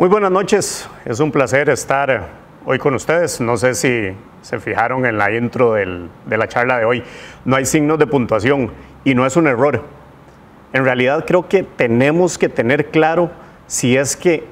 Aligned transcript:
Muy 0.00 0.08
buenas 0.08 0.30
noches, 0.30 0.88
es 1.04 1.20
un 1.20 1.30
placer 1.30 1.68
estar 1.68 2.28
hoy 2.64 2.78
con 2.78 2.94
ustedes. 2.94 3.38
No 3.38 3.58
sé 3.58 3.74
si 3.74 4.16
se 4.40 4.58
fijaron 4.58 5.04
en 5.04 5.18
la 5.18 5.30
intro 5.30 5.74
del- 5.74 6.08
de 6.24 6.38
la 6.38 6.48
charla 6.48 6.78
de 6.78 6.86
hoy. 6.86 7.04
No 7.44 7.56
hay 7.56 7.66
signos 7.66 7.98
de 7.98 8.06
puntuación 8.06 8.70
y 9.04 9.14
no 9.14 9.26
es 9.26 9.36
un 9.36 9.46
error. 9.46 9.82
En 10.72 10.86
realidad 10.86 11.26
creo 11.26 11.46
que 11.46 11.64
tenemos 11.64 12.38
que 12.38 12.48
tener 12.48 12.86
claro 12.86 13.30
si 13.66 13.98
es 13.98 14.16
que 14.16 14.46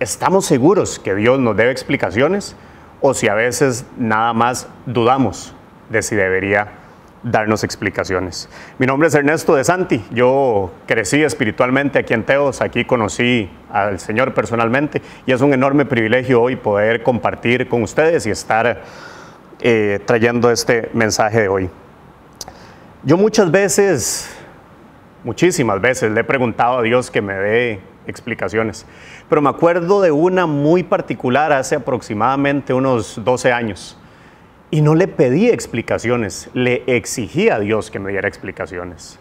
estamos 0.00 0.46
seguros 0.46 0.98
que 0.98 1.14
Dios 1.14 1.38
nos 1.38 1.54
debe 1.54 1.70
explicaciones 1.70 2.56
o 3.02 3.12
si 3.12 3.28
a 3.28 3.34
veces 3.34 3.84
nada 3.98 4.32
más 4.32 4.68
dudamos 4.86 5.54
de 5.90 6.00
si 6.00 6.16
debería 6.16 6.77
darnos 7.22 7.64
explicaciones. 7.64 8.48
Mi 8.78 8.86
nombre 8.86 9.08
es 9.08 9.14
Ernesto 9.14 9.54
de 9.54 9.64
Santi, 9.64 10.04
yo 10.10 10.72
crecí 10.86 11.22
espiritualmente 11.22 11.98
aquí 11.98 12.14
en 12.14 12.24
Teos, 12.24 12.60
aquí 12.60 12.84
conocí 12.84 13.50
al 13.70 13.98
Señor 13.98 14.34
personalmente 14.34 15.02
y 15.26 15.32
es 15.32 15.40
un 15.40 15.52
enorme 15.52 15.84
privilegio 15.84 16.40
hoy 16.40 16.56
poder 16.56 17.02
compartir 17.02 17.68
con 17.68 17.82
ustedes 17.82 18.26
y 18.26 18.30
estar 18.30 18.82
eh, 19.60 20.00
trayendo 20.04 20.50
este 20.50 20.90
mensaje 20.94 21.42
de 21.42 21.48
hoy. 21.48 21.70
Yo 23.02 23.16
muchas 23.16 23.50
veces, 23.50 24.30
muchísimas 25.24 25.80
veces 25.80 26.12
le 26.12 26.20
he 26.20 26.24
preguntado 26.24 26.78
a 26.78 26.82
Dios 26.82 27.10
que 27.10 27.20
me 27.20 27.34
dé 27.34 27.80
explicaciones, 28.06 28.86
pero 29.28 29.42
me 29.42 29.50
acuerdo 29.50 30.00
de 30.00 30.10
una 30.10 30.46
muy 30.46 30.82
particular 30.82 31.52
hace 31.52 31.74
aproximadamente 31.74 32.72
unos 32.72 33.20
12 33.22 33.52
años. 33.52 33.98
Y 34.70 34.82
no 34.82 34.94
le 34.94 35.08
pedí 35.08 35.48
explicaciones, 35.48 36.50
le 36.52 36.82
exigí 36.86 37.48
a 37.48 37.58
Dios 37.58 37.90
que 37.90 37.98
me 37.98 38.10
diera 38.10 38.28
explicaciones. 38.28 39.18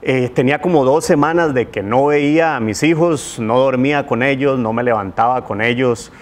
Eh, 0.00 0.30
tenía 0.34 0.62
como 0.62 0.86
dos 0.86 1.04
semanas 1.04 1.52
de 1.52 1.68
que 1.68 1.82
no 1.82 2.06
veía 2.06 2.56
a 2.56 2.60
mis 2.60 2.82
hijos, 2.82 3.38
no 3.38 3.58
dormía 3.58 4.06
con 4.06 4.22
ellos, 4.22 4.58
no 4.58 4.72
me 4.72 4.82
levantaba 4.82 5.44
con 5.44 5.60
ellos, 5.60 6.12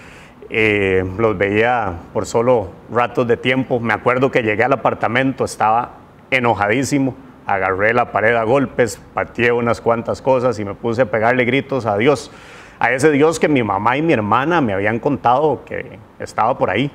eh, 0.49 1.05
los 1.17 1.37
veía 1.37 1.93
por 2.11 2.25
solo 2.25 2.71
ratos 2.91 3.25
de 3.29 3.37
tiempo. 3.37 3.79
Me 3.79 3.93
acuerdo 3.93 4.29
que 4.29 4.43
llegué 4.43 4.65
al 4.65 4.73
apartamento, 4.73 5.45
estaba 5.45 5.91
enojadísimo, 6.29 7.15
agarré 7.45 7.93
la 7.93 8.11
pared 8.11 8.35
a 8.35 8.43
golpes, 8.43 8.99
pateé 9.13 9.53
unas 9.53 9.79
cuantas 9.79 10.21
cosas 10.21 10.59
y 10.59 10.65
me 10.65 10.73
puse 10.73 11.03
a 11.03 11.05
pegarle 11.05 11.45
gritos 11.45 11.85
a 11.85 11.97
Dios, 11.97 12.29
a 12.77 12.91
ese 12.91 13.09
Dios 13.11 13.39
que 13.39 13.47
mi 13.47 13.63
mamá 13.63 13.95
y 13.95 14.01
mi 14.01 14.11
hermana 14.11 14.59
me 14.59 14.73
habían 14.73 14.99
contado 14.99 15.63
que 15.63 15.97
estaba 16.19 16.57
por 16.57 16.69
ahí 16.69 16.91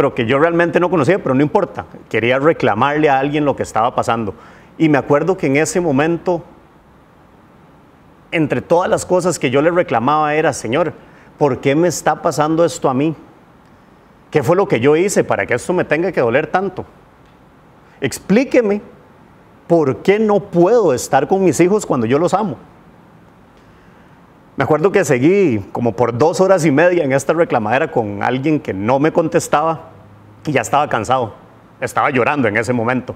pero 0.00 0.14
que 0.14 0.24
yo 0.24 0.38
realmente 0.38 0.80
no 0.80 0.88
conocía, 0.88 1.18
pero 1.18 1.34
no 1.34 1.42
importa. 1.42 1.84
Quería 2.08 2.38
reclamarle 2.38 3.10
a 3.10 3.18
alguien 3.18 3.44
lo 3.44 3.54
que 3.54 3.62
estaba 3.62 3.94
pasando. 3.94 4.32
Y 4.78 4.88
me 4.88 4.96
acuerdo 4.96 5.36
que 5.36 5.46
en 5.46 5.58
ese 5.58 5.78
momento, 5.78 6.42
entre 8.30 8.62
todas 8.62 8.88
las 8.88 9.04
cosas 9.04 9.38
que 9.38 9.50
yo 9.50 9.60
le 9.60 9.70
reclamaba 9.70 10.34
era, 10.34 10.54
Señor, 10.54 10.94
¿por 11.36 11.60
qué 11.60 11.74
me 11.74 11.86
está 11.86 12.22
pasando 12.22 12.64
esto 12.64 12.88
a 12.88 12.94
mí? 12.94 13.14
¿Qué 14.30 14.42
fue 14.42 14.56
lo 14.56 14.66
que 14.66 14.80
yo 14.80 14.96
hice 14.96 15.22
para 15.22 15.44
que 15.44 15.52
esto 15.52 15.74
me 15.74 15.84
tenga 15.84 16.10
que 16.12 16.22
doler 16.22 16.46
tanto? 16.46 16.86
Explíqueme 18.00 18.80
por 19.66 19.98
qué 19.98 20.18
no 20.18 20.40
puedo 20.40 20.94
estar 20.94 21.28
con 21.28 21.44
mis 21.44 21.60
hijos 21.60 21.84
cuando 21.84 22.06
yo 22.06 22.18
los 22.18 22.32
amo. 22.32 22.56
Me 24.56 24.64
acuerdo 24.64 24.92
que 24.92 25.04
seguí 25.04 25.58
como 25.72 25.92
por 25.92 26.16
dos 26.16 26.40
horas 26.40 26.64
y 26.64 26.70
media 26.70 27.04
en 27.04 27.12
esta 27.12 27.34
reclamadera 27.34 27.92
con 27.92 28.22
alguien 28.22 28.60
que 28.60 28.72
no 28.72 28.98
me 28.98 29.12
contestaba 29.12 29.89
y 30.46 30.52
ya 30.52 30.60
estaba 30.60 30.88
cansado. 30.88 31.34
Estaba 31.80 32.10
llorando 32.10 32.48
en 32.48 32.56
ese 32.56 32.72
momento. 32.72 33.14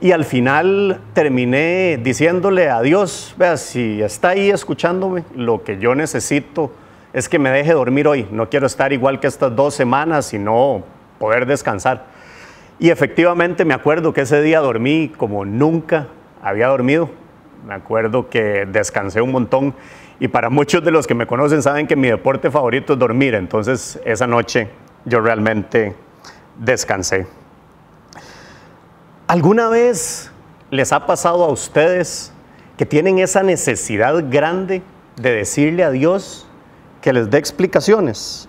Y 0.00 0.12
al 0.12 0.24
final 0.24 1.00
terminé 1.14 1.98
diciéndole 2.02 2.68
a 2.68 2.82
Dios, 2.82 3.34
vea, 3.38 3.56
si 3.56 4.02
está 4.02 4.30
ahí 4.30 4.50
escuchándome, 4.50 5.24
lo 5.34 5.64
que 5.64 5.78
yo 5.78 5.94
necesito 5.94 6.70
es 7.14 7.30
que 7.30 7.38
me 7.38 7.50
deje 7.50 7.72
dormir 7.72 8.06
hoy. 8.06 8.28
No 8.30 8.50
quiero 8.50 8.66
estar 8.66 8.92
igual 8.92 9.20
que 9.20 9.26
estas 9.26 9.56
dos 9.56 9.74
semanas, 9.74 10.26
sino 10.26 10.84
poder 11.18 11.46
descansar. 11.46 12.04
Y 12.78 12.90
efectivamente 12.90 13.64
me 13.64 13.72
acuerdo 13.72 14.12
que 14.12 14.20
ese 14.20 14.42
día 14.42 14.60
dormí 14.60 15.10
como 15.16 15.46
nunca 15.46 16.08
había 16.42 16.66
dormido. 16.66 17.08
Me 17.66 17.72
acuerdo 17.72 18.28
que 18.28 18.66
descansé 18.70 19.22
un 19.22 19.32
montón 19.32 19.74
y 20.20 20.28
para 20.28 20.50
muchos 20.50 20.84
de 20.84 20.90
los 20.90 21.06
que 21.06 21.14
me 21.14 21.26
conocen 21.26 21.62
saben 21.62 21.86
que 21.86 21.96
mi 21.96 22.08
deporte 22.08 22.50
favorito 22.50 22.92
es 22.92 22.98
dormir. 22.98 23.34
Entonces 23.34 23.98
esa 24.04 24.26
noche 24.26 24.68
yo 25.06 25.20
realmente 25.20 25.94
descansé. 26.58 27.26
¿Alguna 29.26 29.68
vez 29.68 30.30
les 30.70 30.92
ha 30.92 31.06
pasado 31.06 31.44
a 31.44 31.48
ustedes 31.48 32.32
que 32.76 32.86
tienen 32.86 33.18
esa 33.18 33.42
necesidad 33.42 34.14
grande 34.30 34.82
de 35.16 35.32
decirle 35.32 35.82
a 35.84 35.90
Dios 35.90 36.46
que 37.00 37.12
les 37.12 37.30
dé 37.30 37.38
explicaciones? 37.38 38.48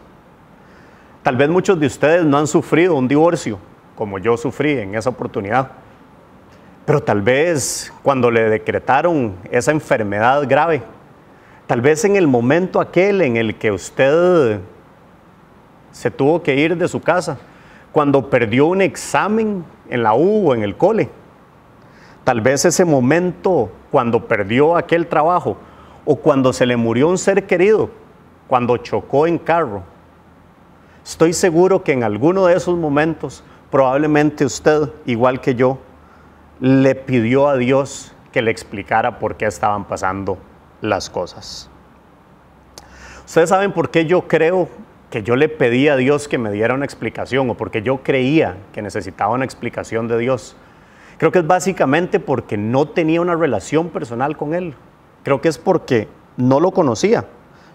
Tal 1.23 1.35
vez 1.35 1.49
muchos 1.49 1.79
de 1.79 1.87
ustedes 1.87 2.23
no 2.25 2.37
han 2.37 2.47
sufrido 2.47 2.95
un 2.95 3.07
divorcio 3.07 3.59
como 3.97 4.19
yo 4.19 4.37
sufrí 4.37 4.77
en 4.77 4.95
esa 4.95 5.09
oportunidad. 5.09 5.71
Pero 6.85 7.01
tal 7.01 7.21
vez 7.21 7.91
cuando 8.03 8.31
le 8.31 8.49
decretaron 8.49 9.35
esa 9.51 9.71
enfermedad 9.71 10.47
grave, 10.47 10.83
tal 11.65 11.81
vez 11.81 12.05
en 12.05 12.15
el 12.15 12.27
momento 12.27 12.79
aquel 12.79 13.21
en 13.23 13.35
el 13.35 13.55
que 13.57 13.71
usted 13.71 14.59
se 15.91 16.11
tuvo 16.11 16.43
que 16.43 16.55
ir 16.55 16.77
de 16.77 16.87
su 16.87 17.01
casa, 17.01 17.39
cuando 17.97 18.29
perdió 18.29 18.67
un 18.67 18.83
examen 18.83 19.65
en 19.89 20.03
la 20.03 20.13
U 20.13 20.51
o 20.51 20.53
en 20.53 20.61
el 20.61 20.77
cole, 20.77 21.09
tal 22.23 22.41
vez 22.41 22.63
ese 22.63 22.85
momento 22.85 23.71
cuando 23.89 24.27
perdió 24.27 24.77
aquel 24.77 25.07
trabajo 25.07 25.57
o 26.05 26.15
cuando 26.15 26.53
se 26.53 26.67
le 26.67 26.77
murió 26.77 27.09
un 27.09 27.17
ser 27.17 27.47
querido, 27.47 27.89
cuando 28.47 28.77
chocó 28.77 29.25
en 29.25 29.39
carro. 29.39 29.81
Estoy 31.03 31.33
seguro 31.33 31.83
que 31.83 31.91
en 31.91 32.03
alguno 32.03 32.45
de 32.45 32.55
esos 32.55 32.77
momentos 32.77 33.43
probablemente 33.71 34.45
usted, 34.45 34.91
igual 35.07 35.41
que 35.41 35.55
yo, 35.55 35.79
le 36.59 36.93
pidió 36.93 37.47
a 37.47 37.57
Dios 37.57 38.13
que 38.31 38.43
le 38.43 38.51
explicara 38.51 39.17
por 39.17 39.37
qué 39.37 39.47
estaban 39.47 39.85
pasando 39.85 40.37
las 40.81 41.09
cosas. 41.09 41.67
Ustedes 43.25 43.49
saben 43.49 43.71
por 43.71 43.89
qué 43.89 44.05
yo 44.05 44.27
creo 44.27 44.69
que 45.09 45.23
yo 45.23 45.35
le 45.35 45.49
pedí 45.49 45.87
a 45.87 45.95
Dios 45.95 46.27
que 46.27 46.37
me 46.37 46.51
diera 46.51 46.73
una 46.73 46.85
explicación 46.85 47.49
o 47.49 47.55
porque 47.55 47.81
yo 47.81 48.03
creía 48.03 48.57
que 48.73 48.81
necesitaba 48.81 49.33
una 49.33 49.45
explicación 49.45 50.07
de 50.07 50.17
Dios. 50.17 50.55
Creo 51.17 51.31
que 51.31 51.39
es 51.39 51.47
básicamente 51.47 52.19
porque 52.19 52.57
no 52.57 52.89
tenía 52.89 53.21
una 53.21 53.35
relación 53.35 53.89
personal 53.89 54.35
con 54.35 54.53
Él. 54.53 54.75
Creo 55.23 55.41
que 55.41 55.47
es 55.47 55.57
porque 55.57 56.07
no 56.35 56.59
lo 56.59 56.71
conocía. 56.71 57.25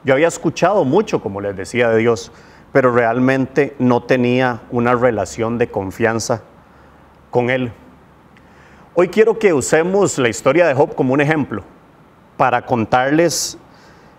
Yo 0.05 0.15
había 0.15 0.29
escuchado 0.29 0.85
mucho, 0.85 1.21
como 1.21 1.41
les 1.41 1.57
decía, 1.57 1.89
de 1.89 1.99
Dios, 1.99 2.33
pero 2.73 2.93
realmente 2.93 3.75
no 3.79 4.03
tenía 4.03 4.61
una 4.71 4.95
relación 4.95 5.59
de 5.59 5.71
confianza 5.71 6.43
con 7.31 7.51
Él. 7.51 7.73
Hoy 8.95 9.09
quiero 9.09 9.39
que 9.39 9.55
usemos 9.55 10.19
la 10.19 10.29
historia 10.29 10.67
de 10.67 10.75
Job 10.75 10.95
como 10.95 11.15
un 11.15 11.21
ejemplo 11.21 11.65
para 12.37 12.67
contarles 12.67 13.59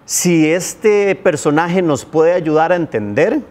si 0.06 0.52
este 0.52 1.16
personaje 1.16 1.82
nos 1.82 2.06
puede 2.06 2.34
ayudar 2.34 2.72
a 2.72 2.76
entender 2.76 3.42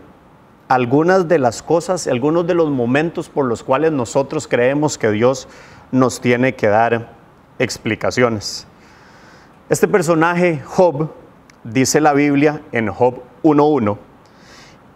algunas 0.69 1.29
de 1.29 1.39
las 1.39 1.63
cosas, 1.63 2.07
algunos 2.07 2.47
de 2.47 2.55
los 2.55 2.71
momentos 2.71 3.29
por 3.29 3.47
los 3.47 3.63
cuales 3.63 3.93
nosotros 3.93 4.47
creemos 4.49 4.99
que 4.99 5.11
Dios 5.11 5.49
nos 5.91 6.21
tiene 6.21 6.55
que 6.55 6.69
dar 6.69 7.13
explicaciones. 7.59 8.67
Este 9.69 9.89
personaje, 9.89 10.61
Job, 10.65 11.11
dice 11.65 12.01
la 12.01 12.13
Biblia 12.13 12.63
en 12.73 12.89
Job 12.89 13.23
1.1, 13.43 13.99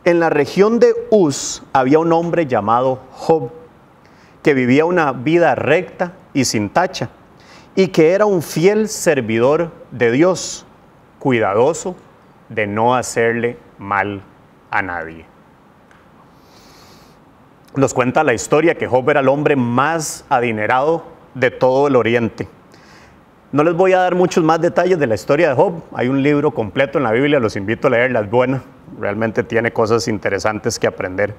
en 0.05 0.21
la 0.21 0.31
región 0.31 0.79
de 0.79 0.95
Uz 1.11 1.63
había 1.73 1.99
un 1.99 2.13
hombre 2.13 2.47
llamado 2.47 3.01
Job, 3.13 3.51
que 4.43 4.55
vivía 4.55 4.85
una 4.85 5.13
vida 5.13 5.55
recta 5.55 6.13
y 6.33 6.45
sin 6.45 6.71
tacha, 6.71 7.11
y 7.75 7.89
que 7.89 8.13
era 8.13 8.27
un 8.27 8.43
fiel 8.43 8.89
servidor 8.89 9.73
de 9.91 10.13
Dios, 10.13 10.66
cuidadoso 11.19 11.97
de 12.49 12.67
no 12.67 12.95
hacerle 12.95 13.59
mal 13.79 14.23
a 14.71 14.83
nadie. 14.83 15.25
Nos 17.75 17.93
cuenta 17.93 18.25
la 18.25 18.33
historia 18.33 18.77
que 18.77 18.87
Job 18.87 19.09
era 19.11 19.21
el 19.21 19.29
hombre 19.29 19.55
más 19.55 20.25
adinerado 20.29 21.05
de 21.35 21.51
todo 21.51 21.89
el 21.89 21.97
oriente. 21.97 22.49
No 23.53 23.63
les 23.63 23.75
voy 23.75 23.93
a 23.93 23.99
dar 23.99 24.15
muchos 24.15 24.43
más 24.43 24.61
detalles 24.61 24.99
de 24.99 25.07
la 25.07 25.15
historia 25.15 25.51
de 25.51 25.55
Job. 25.55 25.83
Hay 25.95 26.09
un 26.09 26.23
libro 26.23 26.53
completo 26.53 26.99
en 26.99 27.05
la 27.05 27.13
Biblia, 27.13 27.39
los 27.39 27.55
invito 27.57 27.89
a 27.89 27.91
leerla, 27.91 28.21
es 28.21 28.31
buena. 28.31 28.63
Realmente 28.99 29.43
tiene 29.43 29.73
cosas 29.73 30.09
interesantes 30.09 30.79
que 30.79 30.87
aprender. 30.87 31.35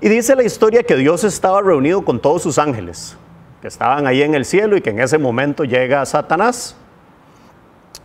Y 0.00 0.08
dice 0.08 0.34
la 0.34 0.42
historia 0.42 0.82
que 0.82 0.96
Dios 0.96 1.22
estaba 1.22 1.60
reunido 1.60 2.02
con 2.04 2.20
todos 2.20 2.42
sus 2.42 2.58
ángeles, 2.58 3.16
que 3.60 3.68
estaban 3.68 4.06
ahí 4.06 4.22
en 4.22 4.34
el 4.34 4.44
cielo 4.44 4.76
y 4.76 4.80
que 4.80 4.90
en 4.90 5.00
ese 5.00 5.16
momento 5.18 5.64
llega 5.64 6.04
Satanás 6.06 6.76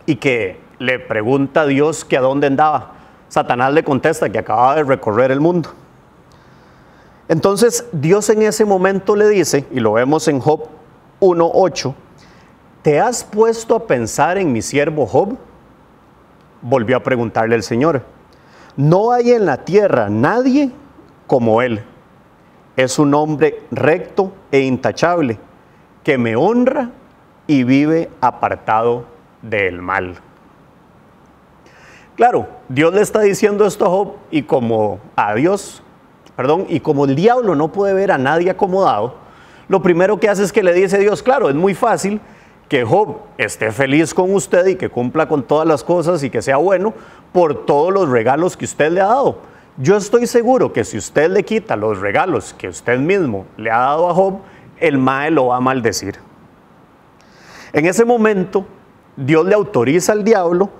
y 0.05 0.17
que 0.17 0.66
le 0.79 0.99
pregunta 0.99 1.61
a 1.61 1.65
Dios 1.65 2.05
que 2.05 2.17
a 2.17 2.21
dónde 2.21 2.47
andaba. 2.47 2.93
Satanás 3.29 3.73
le 3.73 3.83
contesta 3.83 4.29
que 4.29 4.39
acababa 4.39 4.75
de 4.75 4.83
recorrer 4.83 5.31
el 5.31 5.39
mundo. 5.39 5.69
Entonces 7.27 7.85
Dios 7.91 8.29
en 8.29 8.41
ese 8.41 8.63
momento 8.63 9.15
le 9.15 9.27
dice, 9.27 9.65
y 9.71 9.79
lo 9.79 9.93
vemos 9.93 10.27
en 10.27 10.39
Job 10.39 10.67
1.8, 11.19 11.93
¿te 12.81 12.99
has 12.99 13.23
puesto 13.23 13.75
a 13.75 13.85
pensar 13.85 14.37
en 14.37 14.51
mi 14.51 14.61
siervo 14.61 15.05
Job? 15.05 15.37
volvió 16.61 16.97
a 16.97 17.03
preguntarle 17.03 17.55
al 17.55 17.63
Señor, 17.63 18.03
no 18.75 19.11
hay 19.11 19.31
en 19.31 19.45
la 19.45 19.57
tierra 19.65 20.09
nadie 20.09 20.71
como 21.25 21.61
Él. 21.61 21.83
Es 22.75 22.99
un 22.99 23.13
hombre 23.13 23.63
recto 23.71 24.33
e 24.51 24.59
intachable, 24.59 25.39
que 26.03 26.17
me 26.17 26.35
honra 26.35 26.91
y 27.47 27.63
vive 27.63 28.09
apartado 28.21 29.05
del 29.41 29.81
mal. 29.81 30.17
Claro, 32.17 32.47
Dios 32.67 32.95
le 32.95 33.01
está 33.01 33.21
diciendo 33.21 33.63
esto 33.63 33.85
a 33.85 33.89
Job 33.89 34.13
y 34.31 34.41
como 34.41 34.97
a 35.15 35.35
Dios, 35.35 35.83
perdón, 36.35 36.65
y 36.67 36.79
como 36.79 37.05
el 37.05 37.15
diablo 37.15 37.53
no 37.53 37.71
puede 37.71 37.93
ver 37.93 38.11
a 38.11 38.17
nadie 38.17 38.49
acomodado, 38.49 39.13
lo 39.67 39.83
primero 39.83 40.19
que 40.19 40.27
hace 40.27 40.41
es 40.41 40.51
que 40.51 40.63
le 40.63 40.73
dice 40.73 40.95
a 40.95 40.99
Dios, 40.99 41.21
claro, 41.21 41.47
es 41.47 41.53
muy 41.53 41.75
fácil 41.75 42.19
que 42.69 42.83
Job 42.83 43.17
esté 43.37 43.71
feliz 43.71 44.15
con 44.15 44.33
usted 44.33 44.65
y 44.65 44.75
que 44.77 44.89
cumpla 44.89 45.27
con 45.27 45.43
todas 45.43 45.67
las 45.67 45.83
cosas 45.83 46.23
y 46.23 46.31
que 46.31 46.41
sea 46.41 46.57
bueno 46.57 46.95
por 47.33 47.67
todos 47.67 47.93
los 47.93 48.09
regalos 48.09 48.57
que 48.57 48.65
usted 48.65 48.91
le 48.91 49.01
ha 49.01 49.05
dado. 49.05 49.37
Yo 49.77 49.95
estoy 49.95 50.25
seguro 50.25 50.73
que 50.73 50.83
si 50.83 50.97
usted 50.97 51.29
le 51.29 51.43
quita 51.43 51.75
los 51.75 51.99
regalos 51.99 52.55
que 52.57 52.67
usted 52.67 52.97
mismo 52.97 53.45
le 53.57 53.69
ha 53.69 53.77
dado 53.77 54.09
a 54.09 54.15
Job, 54.15 54.39
el 54.79 54.97
Mae 54.97 55.29
lo 55.29 55.47
va 55.47 55.57
a 55.57 55.61
maldecir. 55.61 56.15
En 57.73 57.85
ese 57.85 58.05
momento, 58.05 58.65
Dios 59.15 59.45
le 59.45 59.53
autoriza 59.53 60.13
al 60.13 60.23
diablo 60.23 60.71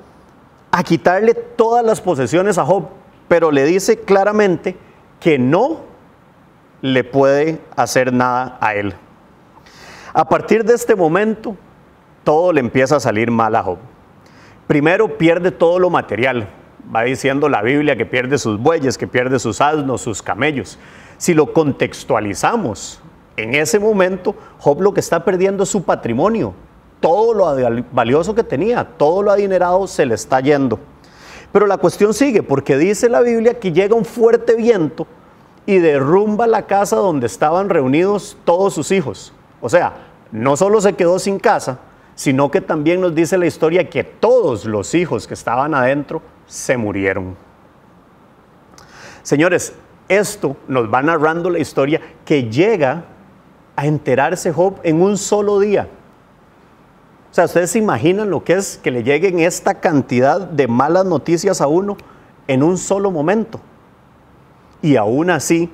a 0.77 0.83
quitarle 0.83 1.33
todas 1.33 1.83
las 1.83 1.99
posesiones 1.99 2.59
a 2.59 2.63
Job, 2.63 2.89
pero 3.27 3.49
le 3.49 3.65
dice 3.65 3.99
claramente 3.99 4.77
que 5.19 5.39
no 5.39 5.79
le 6.83 7.03
puede 7.03 7.59
hacer 7.75 8.13
nada 8.13 8.59
a 8.61 8.75
él. 8.75 8.93
A 10.13 10.29
partir 10.29 10.63
de 10.63 10.75
este 10.75 10.95
momento, 10.95 11.57
todo 12.23 12.53
le 12.53 12.59
empieza 12.59 12.97
a 12.97 12.99
salir 12.99 13.31
mal 13.31 13.55
a 13.55 13.63
Job. 13.63 13.79
Primero 14.67 15.17
pierde 15.17 15.49
todo 15.49 15.79
lo 15.79 15.89
material. 15.89 16.47
Va 16.95 17.01
diciendo 17.01 17.49
la 17.49 17.63
Biblia 17.63 17.95
que 17.95 18.05
pierde 18.05 18.37
sus 18.37 18.59
bueyes, 18.59 18.99
que 18.99 19.07
pierde 19.07 19.39
sus 19.39 19.61
asnos, 19.61 20.01
sus 20.01 20.21
camellos. 20.21 20.77
Si 21.17 21.33
lo 21.33 21.53
contextualizamos, 21.53 23.01
en 23.35 23.55
ese 23.55 23.79
momento 23.79 24.35
Job 24.59 24.79
lo 24.81 24.93
que 24.93 24.99
está 24.99 25.25
perdiendo 25.25 25.63
es 25.63 25.69
su 25.69 25.81
patrimonio. 25.81 26.53
Todo 26.99 27.33
lo 27.33 27.83
valioso 27.91 28.33
que 28.33 28.43
tenía, 28.43 28.83
todo 28.83 29.21
lo 29.21 29.31
adinerado 29.31 29.87
se 29.87 30.05
le 30.05 30.15
está 30.15 30.39
yendo. 30.39 30.79
Pero 31.51 31.67
la 31.67 31.77
cuestión 31.77 32.13
sigue, 32.13 32.43
porque 32.43 32.77
dice 32.77 33.09
la 33.09 33.21
Biblia 33.21 33.59
que 33.59 33.71
llega 33.71 33.95
un 33.95 34.05
fuerte 34.05 34.55
viento 34.55 35.07
y 35.65 35.79
derrumba 35.79 36.47
la 36.47 36.65
casa 36.65 36.95
donde 36.95 37.27
estaban 37.27 37.69
reunidos 37.69 38.37
todos 38.45 38.73
sus 38.73 38.91
hijos. 38.91 39.33
O 39.61 39.69
sea, 39.69 39.93
no 40.31 40.57
solo 40.57 40.81
se 40.81 40.93
quedó 40.93 41.19
sin 41.19 41.39
casa, 41.39 41.79
sino 42.15 42.49
que 42.49 42.61
también 42.61 43.01
nos 43.01 43.13
dice 43.13 43.37
la 43.37 43.45
historia 43.45 43.89
que 43.89 44.03
todos 44.03 44.65
los 44.65 44.95
hijos 44.95 45.27
que 45.27 45.33
estaban 45.33 45.73
adentro 45.73 46.21
se 46.47 46.77
murieron. 46.77 47.35
Señores, 49.23 49.73
esto 50.07 50.55
nos 50.67 50.91
va 50.91 51.01
narrando 51.01 51.49
la 51.49 51.59
historia 51.59 52.01
que 52.25 52.49
llega 52.49 53.03
a 53.75 53.85
enterarse 53.85 54.51
Job 54.51 54.79
en 54.83 55.01
un 55.01 55.17
solo 55.17 55.59
día. 55.59 55.89
O 57.31 57.33
sea, 57.33 57.45
ustedes 57.45 57.71
se 57.71 57.79
imaginan 57.79 58.29
lo 58.29 58.43
que 58.43 58.53
es 58.53 58.77
que 58.77 58.91
le 58.91 59.03
lleguen 59.03 59.39
esta 59.39 59.75
cantidad 59.75 60.41
de 60.41 60.67
malas 60.67 61.05
noticias 61.05 61.61
a 61.61 61.67
uno 61.67 61.97
en 62.47 62.63
un 62.63 62.77
solo 62.77 63.11
momento. 63.11 63.59
Y 64.81 64.95
aún 64.95 65.29
así, 65.29 65.71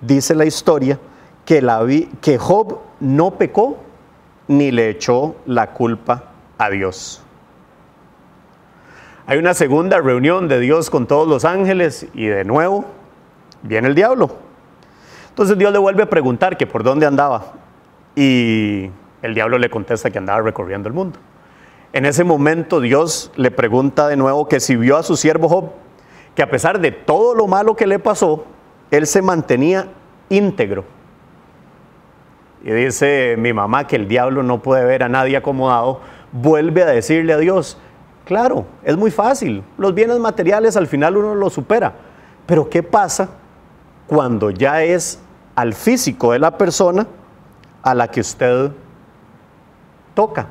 dice 0.00 0.34
la 0.34 0.44
historia, 0.44 0.98
que, 1.44 1.62
la 1.62 1.86
que 2.20 2.38
Job 2.38 2.80
no 3.00 3.32
pecó 3.32 3.78
ni 4.48 4.70
le 4.70 4.90
echó 4.90 5.36
la 5.46 5.72
culpa 5.72 6.24
a 6.58 6.70
Dios. 6.70 7.22
Hay 9.26 9.38
una 9.38 9.54
segunda 9.54 10.00
reunión 10.00 10.48
de 10.48 10.60
Dios 10.60 10.88
con 10.88 11.06
todos 11.06 11.26
los 11.26 11.44
ángeles 11.44 12.06
y 12.14 12.26
de 12.26 12.44
nuevo 12.44 12.84
viene 13.62 13.88
el 13.88 13.94
diablo. 13.94 14.36
Entonces 15.30 15.58
Dios 15.58 15.72
le 15.72 15.78
vuelve 15.78 16.04
a 16.04 16.10
preguntar 16.10 16.56
que 16.56 16.66
por 16.66 16.82
dónde 16.82 17.06
andaba 17.06 17.54
y 18.14 18.90
el 19.22 19.34
diablo 19.34 19.58
le 19.58 19.70
contesta 19.70 20.10
que 20.10 20.18
andaba 20.18 20.40
recorriendo 20.42 20.88
el 20.88 20.94
mundo. 20.94 21.18
En 21.92 22.04
ese 22.04 22.24
momento 22.24 22.80
Dios 22.80 23.32
le 23.36 23.50
pregunta 23.50 24.08
de 24.08 24.16
nuevo 24.16 24.48
que 24.48 24.60
si 24.60 24.76
vio 24.76 24.96
a 24.96 25.02
su 25.02 25.16
siervo 25.16 25.48
Job, 25.48 25.70
que 26.34 26.42
a 26.42 26.50
pesar 26.50 26.80
de 26.80 26.92
todo 26.92 27.34
lo 27.34 27.46
malo 27.46 27.76
que 27.76 27.86
le 27.86 27.98
pasó, 27.98 28.44
él 28.90 29.06
se 29.06 29.22
mantenía 29.22 29.88
íntegro 30.28 30.84
y 32.66 32.72
dice 32.72 33.36
mi 33.38 33.52
mamá 33.52 33.86
que 33.86 33.94
el 33.94 34.08
diablo 34.08 34.42
no 34.42 34.60
puede 34.60 34.84
ver 34.84 35.04
a 35.04 35.08
nadie 35.08 35.36
acomodado, 35.36 36.00
vuelve 36.32 36.82
a 36.82 36.86
decirle 36.86 37.32
a 37.32 37.38
Dios, 37.38 37.78
claro, 38.24 38.66
es 38.82 38.96
muy 38.96 39.12
fácil, 39.12 39.62
los 39.78 39.94
bienes 39.94 40.18
materiales 40.18 40.76
al 40.76 40.88
final 40.88 41.16
uno 41.16 41.36
los 41.36 41.52
supera, 41.52 41.92
pero 42.44 42.68
¿qué 42.68 42.82
pasa 42.82 43.28
cuando 44.08 44.50
ya 44.50 44.82
es 44.82 45.20
al 45.54 45.74
físico 45.74 46.32
de 46.32 46.40
la 46.40 46.58
persona 46.58 47.06
a 47.84 47.94
la 47.94 48.08
que 48.08 48.18
usted 48.18 48.72
toca? 50.16 50.48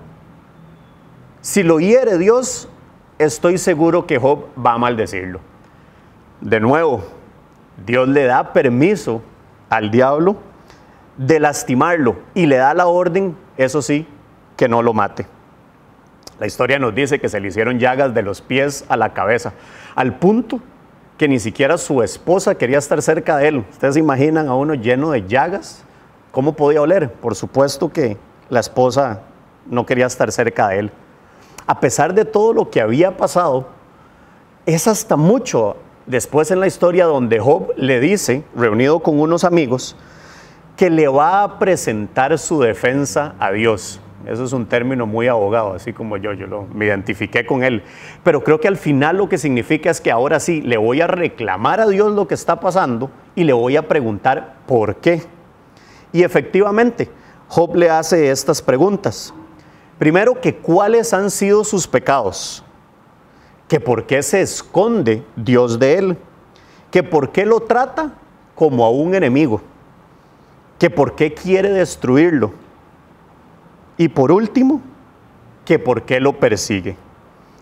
Si 1.41 1.63
lo 1.63 1.79
hiere 1.79 2.17
Dios, 2.17 2.69
estoy 3.19 3.57
seguro 3.57 4.07
que 4.07 4.19
Job 4.19 4.45
va 4.63 4.73
a 4.73 4.77
maldecirlo. 4.77 5.41
De 6.39 6.61
nuevo, 6.61 7.03
Dios 7.85 8.07
le 8.07 8.25
da 8.25 8.53
permiso 8.53 9.21
al 9.69 9.91
diablo 9.91 10.37
de 11.17 11.39
lastimarlo 11.39 12.15
y 12.33 12.45
le 12.45 12.57
da 12.57 12.73
la 12.73 12.87
orden, 12.87 13.35
eso 13.57 13.81
sí, 13.81 14.07
que 14.55 14.69
no 14.69 14.81
lo 14.81 14.93
mate. 14.93 15.25
La 16.39 16.45
historia 16.47 16.77
nos 16.77 16.93
dice 16.93 17.19
que 17.19 17.29
se 17.29 17.39
le 17.39 17.47
hicieron 17.47 17.79
llagas 17.79 18.13
de 18.13 18.21
los 18.21 18.41
pies 18.41 18.85
a 18.87 18.97
la 18.97 19.13
cabeza, 19.13 19.53
al 19.95 20.19
punto 20.19 20.59
que 21.17 21.27
ni 21.27 21.39
siquiera 21.39 21.77
su 21.77 22.03
esposa 22.03 22.55
quería 22.55 22.77
estar 22.77 23.01
cerca 23.01 23.37
de 23.37 23.47
él. 23.47 23.65
Ustedes 23.71 23.93
se 23.95 23.99
imaginan 23.99 24.47
a 24.47 24.55
uno 24.55 24.73
lleno 24.73 25.11
de 25.11 25.25
llagas, 25.25 25.83
¿cómo 26.31 26.53
podía 26.53 26.81
oler? 26.81 27.11
Por 27.11 27.35
supuesto 27.35 27.91
que 27.91 28.17
la 28.49 28.59
esposa 28.59 29.21
no 29.65 29.85
quería 29.85 30.05
estar 30.05 30.31
cerca 30.31 30.69
de 30.69 30.79
él. 30.79 30.91
A 31.67 31.79
pesar 31.79 32.13
de 32.13 32.25
todo 32.25 32.53
lo 32.53 32.69
que 32.69 32.81
había 32.81 33.17
pasado, 33.17 33.67
es 34.65 34.87
hasta 34.87 35.15
mucho 35.15 35.77
después 36.05 36.51
en 36.51 36.59
la 36.59 36.67
historia 36.67 37.05
donde 37.05 37.39
Job 37.39 37.71
le 37.77 37.99
dice, 37.99 38.43
reunido 38.55 38.99
con 38.99 39.19
unos 39.19 39.43
amigos, 39.43 39.95
que 40.75 40.89
le 40.89 41.07
va 41.07 41.43
a 41.43 41.59
presentar 41.59 42.37
su 42.37 42.59
defensa 42.59 43.35
a 43.39 43.51
Dios. 43.51 44.01
Eso 44.25 44.43
es 44.43 44.53
un 44.53 44.65
término 44.65 45.05
muy 45.05 45.27
abogado, 45.27 45.73
así 45.73 45.93
como 45.93 46.17
yo, 46.17 46.33
yo 46.33 46.47
lo, 46.47 46.63
me 46.73 46.85
identifiqué 46.85 47.45
con 47.45 47.63
él. 47.63 47.83
Pero 48.23 48.43
creo 48.43 48.59
que 48.59 48.67
al 48.67 48.77
final 48.77 49.17
lo 49.17 49.29
que 49.29 49.37
significa 49.37 49.91
es 49.91 50.01
que 50.01 50.11
ahora 50.11 50.39
sí 50.39 50.61
le 50.61 50.77
voy 50.77 51.01
a 51.01 51.07
reclamar 51.07 51.79
a 51.79 51.87
Dios 51.87 52.11
lo 52.11 52.27
que 52.27 52.33
está 52.33 52.59
pasando 52.59 53.11
y 53.35 53.43
le 53.43 53.53
voy 53.53 53.77
a 53.77 53.87
preguntar 53.87 54.55
por 54.65 54.95
qué. 54.95 55.21
Y 56.11 56.23
efectivamente, 56.23 57.09
Job 57.47 57.75
le 57.75 57.89
hace 57.89 58.31
estas 58.31 58.61
preguntas. 58.61 59.33
Primero, 59.97 60.39
que 60.41 60.55
cuáles 60.55 61.13
han 61.13 61.31
sido 61.31 61.63
sus 61.63 61.87
pecados, 61.87 62.63
que 63.67 63.79
por 63.79 64.05
qué 64.05 64.21
se 64.21 64.41
esconde 64.41 65.23
Dios 65.35 65.79
de 65.79 65.97
él, 65.97 66.17
que 66.91 67.03
por 67.03 67.31
qué 67.31 67.45
lo 67.45 67.61
trata 67.61 68.13
como 68.55 68.85
a 68.85 68.89
un 68.89 69.15
enemigo 69.15 69.61
que 70.77 70.89
por 70.89 71.15
qué 71.15 71.33
quiere 71.33 71.69
destruirlo. 71.69 72.53
Y 73.97 74.09
por 74.09 74.31
último, 74.31 74.81
que 75.63 75.79
por 75.79 76.03
qué 76.03 76.19
lo 76.19 76.39
persigue. 76.39 76.97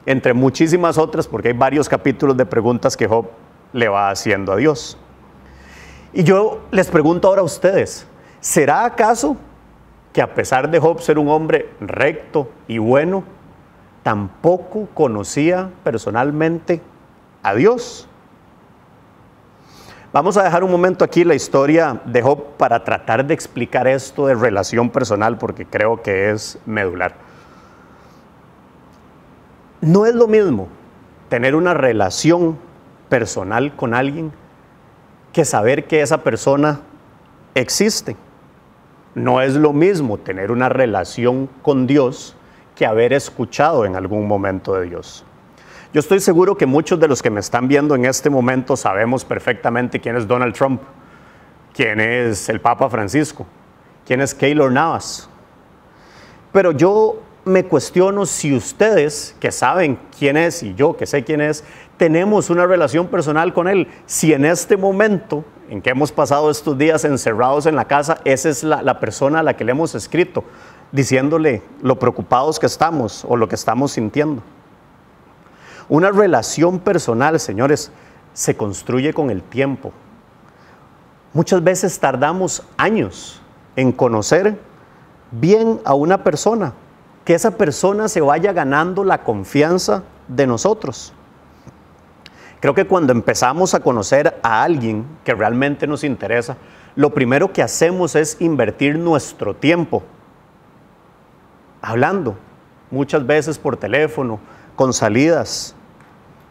Entre 0.06 0.34
muchísimas 0.34 0.98
otras, 0.98 1.28
porque 1.28 1.50
hay 1.50 1.54
varios 1.54 1.88
capítulos 1.88 2.36
de 2.36 2.46
preguntas 2.46 2.98
que 2.98 3.08
Job 3.08 3.28
le 3.72 3.88
va 3.88 4.10
haciendo 4.10 4.52
a 4.52 4.56
Dios. 4.56 4.98
Y 6.12 6.24
yo 6.24 6.62
les 6.72 6.90
pregunto 6.90 7.28
ahora 7.28 7.42
a 7.42 7.46
ustedes, 7.46 8.06
¿será 8.40 8.86
acaso 8.86 9.38
que 10.14 10.22
a 10.22 10.36
pesar 10.36 10.70
de 10.70 10.80
Job 10.80 11.02
ser 11.02 11.18
un 11.18 11.28
hombre 11.28 11.70
recto 11.82 12.50
y 12.68 12.78
bueno, 12.78 13.24
tampoco 14.04 14.88
conocía 14.94 15.72
personalmente 15.84 16.82
a 17.42 17.56
Dios? 17.56 18.08
Vamos 20.14 20.38
a 20.38 20.44
dejar 20.44 20.64
un 20.64 20.70
momento 20.70 21.04
aquí 21.04 21.24
la 21.24 21.34
historia 21.34 22.00
de 22.06 22.22
Job 22.22 22.56
para 22.58 22.84
tratar 22.84 23.26
de 23.26 23.34
explicar 23.34 23.88
esto 23.88 24.28
de 24.28 24.36
relación 24.36 24.92
personal 24.92 25.40
porque 25.40 25.66
creo 25.66 26.04
que 26.04 26.30
es 26.30 26.60
medular. 26.68 27.16
No 29.82 30.06
es 30.06 30.14
lo 30.14 30.28
mismo 30.28 30.68
tener 31.30 31.56
una 31.56 31.74
relación 31.74 32.60
personal 33.10 33.76
con 33.76 33.96
alguien 33.96 34.32
que 35.34 35.46
saber 35.46 35.88
que 35.88 36.02
esa 36.02 36.20
persona 36.24 36.82
existe. 37.56 38.16
No 39.16 39.42
es 39.42 39.54
lo 39.54 39.74
mismo 39.74 40.18
tener 40.18 40.52
una 40.52 40.70
relación 40.70 41.48
con 41.62 41.86
Dios 41.88 42.36
que 42.76 42.86
haber 42.86 43.14
escuchado 43.14 43.86
en 43.86 43.96
algún 43.96 44.28
momento 44.28 44.74
de 44.74 44.90
Dios. 44.90 45.24
Yo 45.94 46.00
estoy 46.00 46.20
seguro 46.20 46.58
que 46.58 46.66
muchos 46.66 47.00
de 47.00 47.08
los 47.08 47.22
que 47.22 47.30
me 47.30 47.40
están 47.40 47.68
viendo 47.68 47.94
en 47.94 48.06
este 48.06 48.32
momento 48.32 48.76
sabemos 48.76 49.24
perfectamente 49.24 50.00
quién 50.00 50.16
es 50.16 50.28
Donald 50.28 50.56
Trump, 50.56 50.82
quién 51.76 52.00
es 52.00 52.50
el 52.50 52.60
Papa 52.60 52.90
Francisco, 52.90 53.46
quién 54.06 54.20
es 54.20 54.34
Keylor 54.34 54.72
Navas. 54.72 55.30
Pero 56.52 56.72
yo 56.72 57.22
me 57.46 57.66
cuestiono 57.66 58.26
si 58.26 58.56
ustedes, 58.56 59.36
que 59.40 59.52
saben 59.52 60.00
quién 60.18 60.38
es 60.38 60.64
y 60.64 60.74
yo, 60.74 60.98
que 60.98 61.06
sé 61.06 61.24
quién 61.24 61.42
es, 61.42 61.64
tenemos 62.04 62.50
una 62.50 62.66
relación 62.66 63.08
personal 63.08 63.54
con 63.54 63.70
Él. 63.70 63.88
Si 64.08 64.34
en 64.34 64.44
este 64.44 64.76
momento 64.76 65.46
en 65.70 65.82
que 65.82 65.92
hemos 65.92 66.12
pasado 66.12 66.52
estos 66.52 66.78
días 66.78 67.06
encerrados 67.06 67.66
en 67.66 67.78
la 67.78 67.86
casa, 67.86 68.18
esa 68.26 68.50
es 68.50 68.62
la, 68.62 69.00
persona 69.00 69.40
a 69.40 69.44
la 69.44 69.56
que 69.56 69.64
le 69.64 69.72
hemos 69.72 69.96
escrito, 69.96 70.44
diciéndole 70.92 71.62
lo 71.82 71.98
preocupados 71.98 72.60
que 72.60 72.66
estamos 72.66 73.24
o 73.26 73.38
lo 73.38 73.48
que 73.48 73.56
estamos 73.56 73.94
sintiendo. 73.94 74.44
Una 75.88 76.12
relación 76.12 76.78
personal, 76.78 77.40
señores, 77.40 77.90
se 78.34 78.58
construye 78.58 79.14
con 79.14 79.30
el 79.30 79.42
tiempo. 79.42 79.94
Muchas 81.32 81.64
veces 81.64 81.98
tardamos 82.02 82.64
años 82.76 83.42
en 83.78 83.94
conocer 83.94 84.60
bien 85.32 85.80
a 85.86 85.94
una 85.94 86.22
persona, 86.22 86.74
que 87.24 87.34
esa 87.34 87.52
persona 87.52 88.10
se 88.10 88.20
vaya 88.20 88.52
ganando 88.52 89.06
la 89.06 89.24
confianza 89.24 90.04
de 90.28 90.46
nosotros. 90.48 91.14
Creo 92.64 92.74
que 92.74 92.88
cuando 92.88 93.12
empezamos 93.12 93.74
a 93.74 93.82
conocer 93.82 94.40
a 94.42 94.64
alguien 94.64 95.06
que 95.26 95.34
realmente 95.34 95.86
nos 95.86 96.06
interesa, 96.06 96.56
lo 96.96 97.14
primero 97.14 97.52
que 97.52 97.62
hacemos 97.62 98.16
es 98.16 98.38
invertir 98.40 98.98
nuestro 98.98 99.54
tiempo 99.54 100.02
hablando, 101.82 102.38
muchas 102.90 103.28
veces 103.28 103.58
por 103.58 103.76
teléfono, 103.76 104.40
con 104.78 104.94
salidas, 104.94 105.76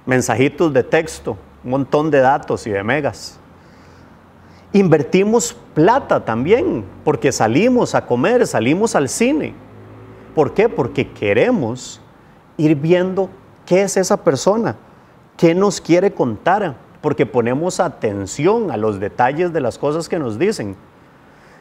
mensajitos 0.04 0.74
de 0.74 0.82
texto, 0.82 1.38
un 1.64 1.70
montón 1.70 2.10
de 2.10 2.20
datos 2.20 2.66
y 2.66 2.70
de 2.70 2.82
megas. 2.82 3.40
Invertimos 4.74 5.56
plata 5.72 6.26
también, 6.26 6.84
porque 7.04 7.32
salimos 7.32 7.94
a 7.94 8.04
comer, 8.04 8.46
salimos 8.46 8.94
al 8.94 9.08
cine. 9.08 9.54
¿Por 10.34 10.52
qué? 10.52 10.68
Porque 10.68 11.10
queremos 11.10 12.02
ir 12.58 12.74
viendo 12.74 13.30
qué 13.64 13.80
es 13.80 13.96
esa 13.96 14.22
persona, 14.22 14.76
qué 15.42 15.56
nos 15.56 15.80
quiere 15.80 16.12
contar, 16.12 16.76
porque 17.00 17.26
ponemos 17.26 17.80
atención 17.80 18.70
a 18.70 18.76
los 18.76 19.00
detalles 19.00 19.52
de 19.52 19.60
las 19.60 19.76
cosas 19.76 20.08
que 20.08 20.20
nos 20.20 20.38
dicen. 20.38 20.76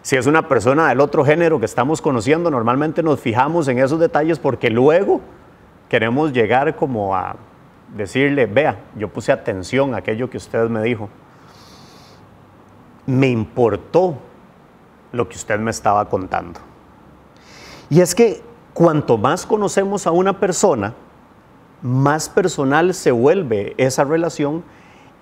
Si 0.04 0.16
es 0.16 0.28
una 0.28 0.48
persona 0.48 0.90
del 0.90 1.00
otro 1.00 1.26
género 1.26 1.60
que 1.60 1.66
estamos 1.66 2.00
conociendo, 2.00 2.52
normalmente 2.52 3.02
nos 3.02 3.20
fijamos 3.20 3.68
en 3.70 3.80
esos 3.80 4.00
detalles 4.00 4.38
porque 4.38 4.70
luego 4.70 5.22
queremos 5.90 6.32
llegar 6.32 6.76
como 6.76 7.16
a 7.16 7.38
decirle, 7.96 8.46
vea, 8.46 8.78
yo 8.96 9.08
puse 9.10 9.32
atención 9.32 9.96
a 9.96 9.98
aquello 9.98 10.30
que 10.30 10.38
usted 10.38 10.70
me 10.70 10.84
dijo 10.84 11.10
me 13.08 13.30
importó 13.30 14.20
lo 15.12 15.28
que 15.28 15.38
usted 15.38 15.58
me 15.58 15.72
estaba 15.72 16.08
contando. 16.08 16.60
Y 17.90 18.02
es 18.02 18.14
que 18.14 18.44
cuanto 18.76 19.18
más 19.18 19.48
conocemos 19.48 20.06
a 20.06 20.12
una 20.12 20.40
persona, 20.40 20.94
más 21.82 22.30
personal 22.30 22.94
se 22.94 23.12
vuelve 23.12 23.74
esa 23.78 24.04
relación 24.04 24.64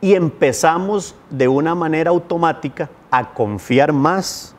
y 0.02 0.16
empezamos 0.16 1.16
de 1.30 1.48
una 1.48 1.76
manera 1.76 2.10
automática 2.10 2.90
a 3.12 3.34
confiar 3.34 3.94
más 3.94 4.56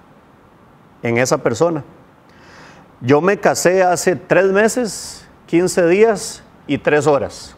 en 1.03 1.19
esa 1.19 1.39
persona. 1.39 1.85
Yo 3.01 3.21
me 3.21 3.39
casé 3.39 3.83
hace 3.83 4.17
tres 4.17 4.47
meses, 4.47 5.27
15 5.47 5.87
días 5.87 6.43
y 6.67 6.79
tres 6.79 7.07
horas. 7.07 7.57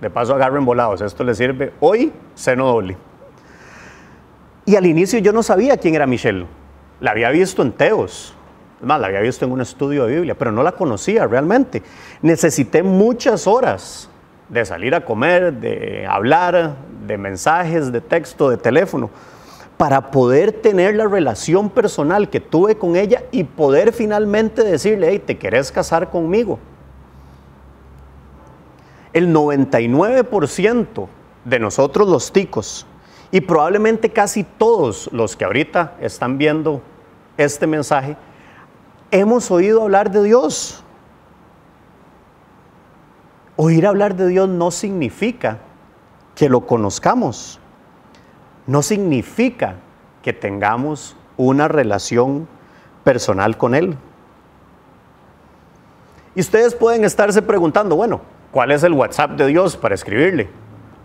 De 0.00 0.10
paso 0.10 0.34
agarren 0.34 0.64
volados, 0.64 1.00
esto 1.00 1.24
le 1.24 1.34
sirve 1.34 1.72
hoy, 1.80 2.12
seno 2.34 2.66
doble. 2.66 2.96
Y 4.66 4.76
al 4.76 4.86
inicio 4.86 5.18
yo 5.18 5.32
no 5.32 5.42
sabía 5.42 5.76
quién 5.76 5.94
era 5.94 6.06
Michelle. 6.06 6.46
La 7.00 7.12
había 7.12 7.30
visto 7.30 7.62
en 7.62 7.72
Teos. 7.72 8.34
Más, 8.82 9.00
la 9.00 9.06
había 9.06 9.20
visto 9.20 9.44
en 9.44 9.52
un 9.52 9.60
estudio 9.60 10.06
de 10.06 10.16
Biblia, 10.16 10.36
pero 10.36 10.50
no 10.50 10.62
la 10.62 10.72
conocía 10.72 11.26
realmente. 11.26 11.82
Necesité 12.20 12.82
muchas 12.82 13.46
horas 13.46 14.08
de 14.48 14.64
salir 14.64 14.94
a 14.94 15.04
comer, 15.04 15.52
de 15.52 16.06
hablar, 16.06 16.74
de 17.06 17.16
mensajes, 17.16 17.92
de 17.92 18.00
texto, 18.00 18.50
de 18.50 18.56
teléfono, 18.56 19.08
para 19.76 20.10
poder 20.10 20.52
tener 20.52 20.96
la 20.96 21.06
relación 21.06 21.70
personal 21.70 22.28
que 22.28 22.40
tuve 22.40 22.76
con 22.76 22.96
ella 22.96 23.22
y 23.30 23.44
poder 23.44 23.92
finalmente 23.92 24.62
decirle, 24.64 25.08
hey, 25.10 25.22
¿te 25.24 25.38
querés 25.38 25.72
casar 25.72 26.10
conmigo? 26.10 26.58
El 29.12 29.32
99% 29.32 31.08
de 31.44 31.58
nosotros 31.58 32.08
los 32.08 32.32
ticos 32.32 32.86
y 33.30 33.40
probablemente 33.40 34.10
casi 34.10 34.44
todos 34.44 35.08
los 35.12 35.36
que 35.36 35.44
ahorita 35.44 35.96
están 36.00 36.36
viendo 36.36 36.82
este 37.36 37.66
mensaje, 37.66 38.16
hemos 39.12 39.50
oído 39.50 39.82
hablar 39.82 40.10
de 40.10 40.24
Dios. 40.24 40.82
Oír 43.56 43.86
hablar 43.86 44.16
de 44.16 44.26
Dios 44.26 44.48
no 44.48 44.70
significa 44.72 45.58
que 46.34 46.48
lo 46.48 46.66
conozcamos, 46.66 47.60
no 48.66 48.82
significa 48.82 49.76
que 50.22 50.32
tengamos 50.32 51.14
una 51.36 51.68
relación 51.68 52.48
personal 53.04 53.58
con 53.58 53.74
Él. 53.74 53.96
Y 56.34 56.40
ustedes 56.40 56.74
pueden 56.74 57.04
estarse 57.04 57.42
preguntando, 57.42 57.94
bueno, 57.94 58.22
¿cuál 58.50 58.70
es 58.70 58.82
el 58.82 58.94
WhatsApp 58.94 59.32
de 59.32 59.46
Dios 59.48 59.76
para 59.76 59.94
escribirle? 59.94 60.48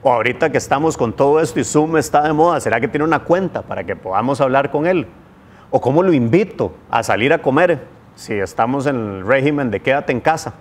O 0.02 0.14
ahorita 0.14 0.50
que 0.50 0.58
estamos 0.58 0.96
con 0.96 1.12
todo 1.12 1.42
esto 1.42 1.60
y 1.60 1.66
Zoom 1.66 1.98
está 1.98 2.22
de 2.22 2.32
moda, 2.32 2.62
¿será 2.62 2.80
que 2.80 2.88
tiene 2.88 3.04
una 3.04 3.26
cuenta 3.26 3.64
para 3.64 3.84
que 3.84 3.98
podamos 3.98 4.40
hablar 4.40 4.72
con 4.72 4.88
él? 4.88 5.08
¿O 5.70 5.82
cómo 5.82 6.02
lo 6.02 6.14
invito 6.14 6.74
a 6.90 7.04
salir 7.04 7.34
a 7.34 7.42
comer 7.42 7.97
si 8.18 8.34
estamos 8.34 8.86
en 8.88 8.96
el 8.96 9.26
régimen 9.26 9.72
de 9.72 9.80
quédate 9.80 10.12
en 10.12 10.20
casa? 10.20 10.54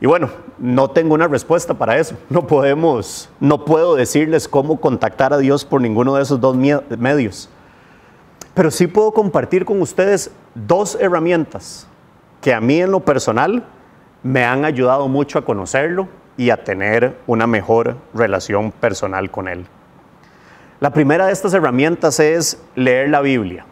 Y 0.00 0.06
bueno, 0.06 0.28
no 0.58 0.90
tengo 0.90 1.14
una 1.14 1.26
respuesta 1.26 1.74
para 1.74 1.96
eso. 1.96 2.16
No 2.28 2.46
podemos, 2.46 3.30
no 3.40 3.64
puedo 3.64 3.94
decirles 3.96 4.46
cómo 4.46 4.80
contactar 4.80 5.32
a 5.32 5.38
Dios 5.38 5.64
por 5.64 5.80
ninguno 5.80 6.14
de 6.14 6.22
esos 6.22 6.40
dos 6.40 6.56
medios. 6.56 7.48
Pero 8.52 8.70
sí 8.70 8.86
puedo 8.86 9.12
compartir 9.12 9.64
con 9.64 9.80
ustedes 9.80 10.30
dos 10.54 10.96
herramientas 11.00 11.88
que 12.40 12.52
a 12.52 12.60
mí 12.60 12.80
en 12.80 12.90
lo 12.90 13.00
personal 13.00 13.64
me 14.22 14.44
han 14.44 14.64
ayudado 14.64 15.08
mucho 15.08 15.38
a 15.38 15.44
conocerlo 15.44 16.08
y 16.36 16.50
a 16.50 16.62
tener 16.62 17.16
una 17.26 17.46
mejor 17.46 17.96
relación 18.12 18.72
personal 18.72 19.30
con 19.30 19.48
Él. 19.48 19.66
La 20.80 20.92
primera 20.92 21.26
de 21.26 21.32
estas 21.32 21.54
herramientas 21.54 22.20
es 22.20 22.60
leer 22.74 23.08
la 23.08 23.22
Biblia. 23.22 23.64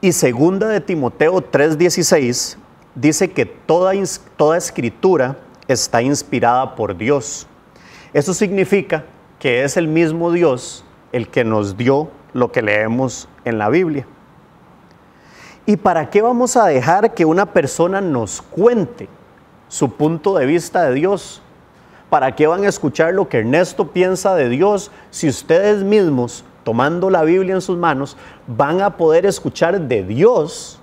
Y 0.00 0.12
segunda 0.12 0.68
de 0.68 0.80
Timoteo 0.80 1.40
3:16 1.40 2.56
dice 2.94 3.30
que 3.30 3.46
toda, 3.46 3.92
toda 4.36 4.56
escritura 4.56 5.36
está 5.66 6.02
inspirada 6.02 6.74
por 6.74 6.96
Dios. 6.96 7.46
Eso 8.12 8.32
significa 8.32 9.04
que 9.38 9.64
es 9.64 9.76
el 9.76 9.88
mismo 9.88 10.32
Dios 10.32 10.84
el 11.12 11.28
que 11.28 11.44
nos 11.44 11.76
dio 11.76 12.10
lo 12.32 12.52
que 12.52 12.62
leemos 12.62 13.28
en 13.44 13.58
la 13.58 13.68
Biblia. 13.68 14.06
¿Y 15.66 15.76
para 15.76 16.10
qué 16.10 16.22
vamos 16.22 16.56
a 16.56 16.66
dejar 16.66 17.14
que 17.14 17.24
una 17.24 17.52
persona 17.52 18.00
nos 18.00 18.40
cuente 18.40 19.08
su 19.68 19.92
punto 19.92 20.36
de 20.36 20.46
vista 20.46 20.84
de 20.84 20.94
Dios. 20.94 21.42
¿Para 22.10 22.34
qué 22.34 22.46
van 22.46 22.64
a 22.64 22.68
escuchar 22.68 23.12
lo 23.12 23.28
que 23.28 23.38
Ernesto 23.38 23.88
piensa 23.88 24.34
de 24.34 24.48
Dios 24.48 24.90
si 25.10 25.28
ustedes 25.28 25.84
mismos, 25.84 26.44
tomando 26.68 27.08
la 27.08 27.22
Biblia 27.22 27.54
en 27.54 27.62
sus 27.62 27.78
manos, 27.78 28.14
van 28.46 28.82
a 28.82 28.98
poder 28.98 29.24
escuchar 29.24 29.80
de 29.80 30.02
Dios 30.02 30.78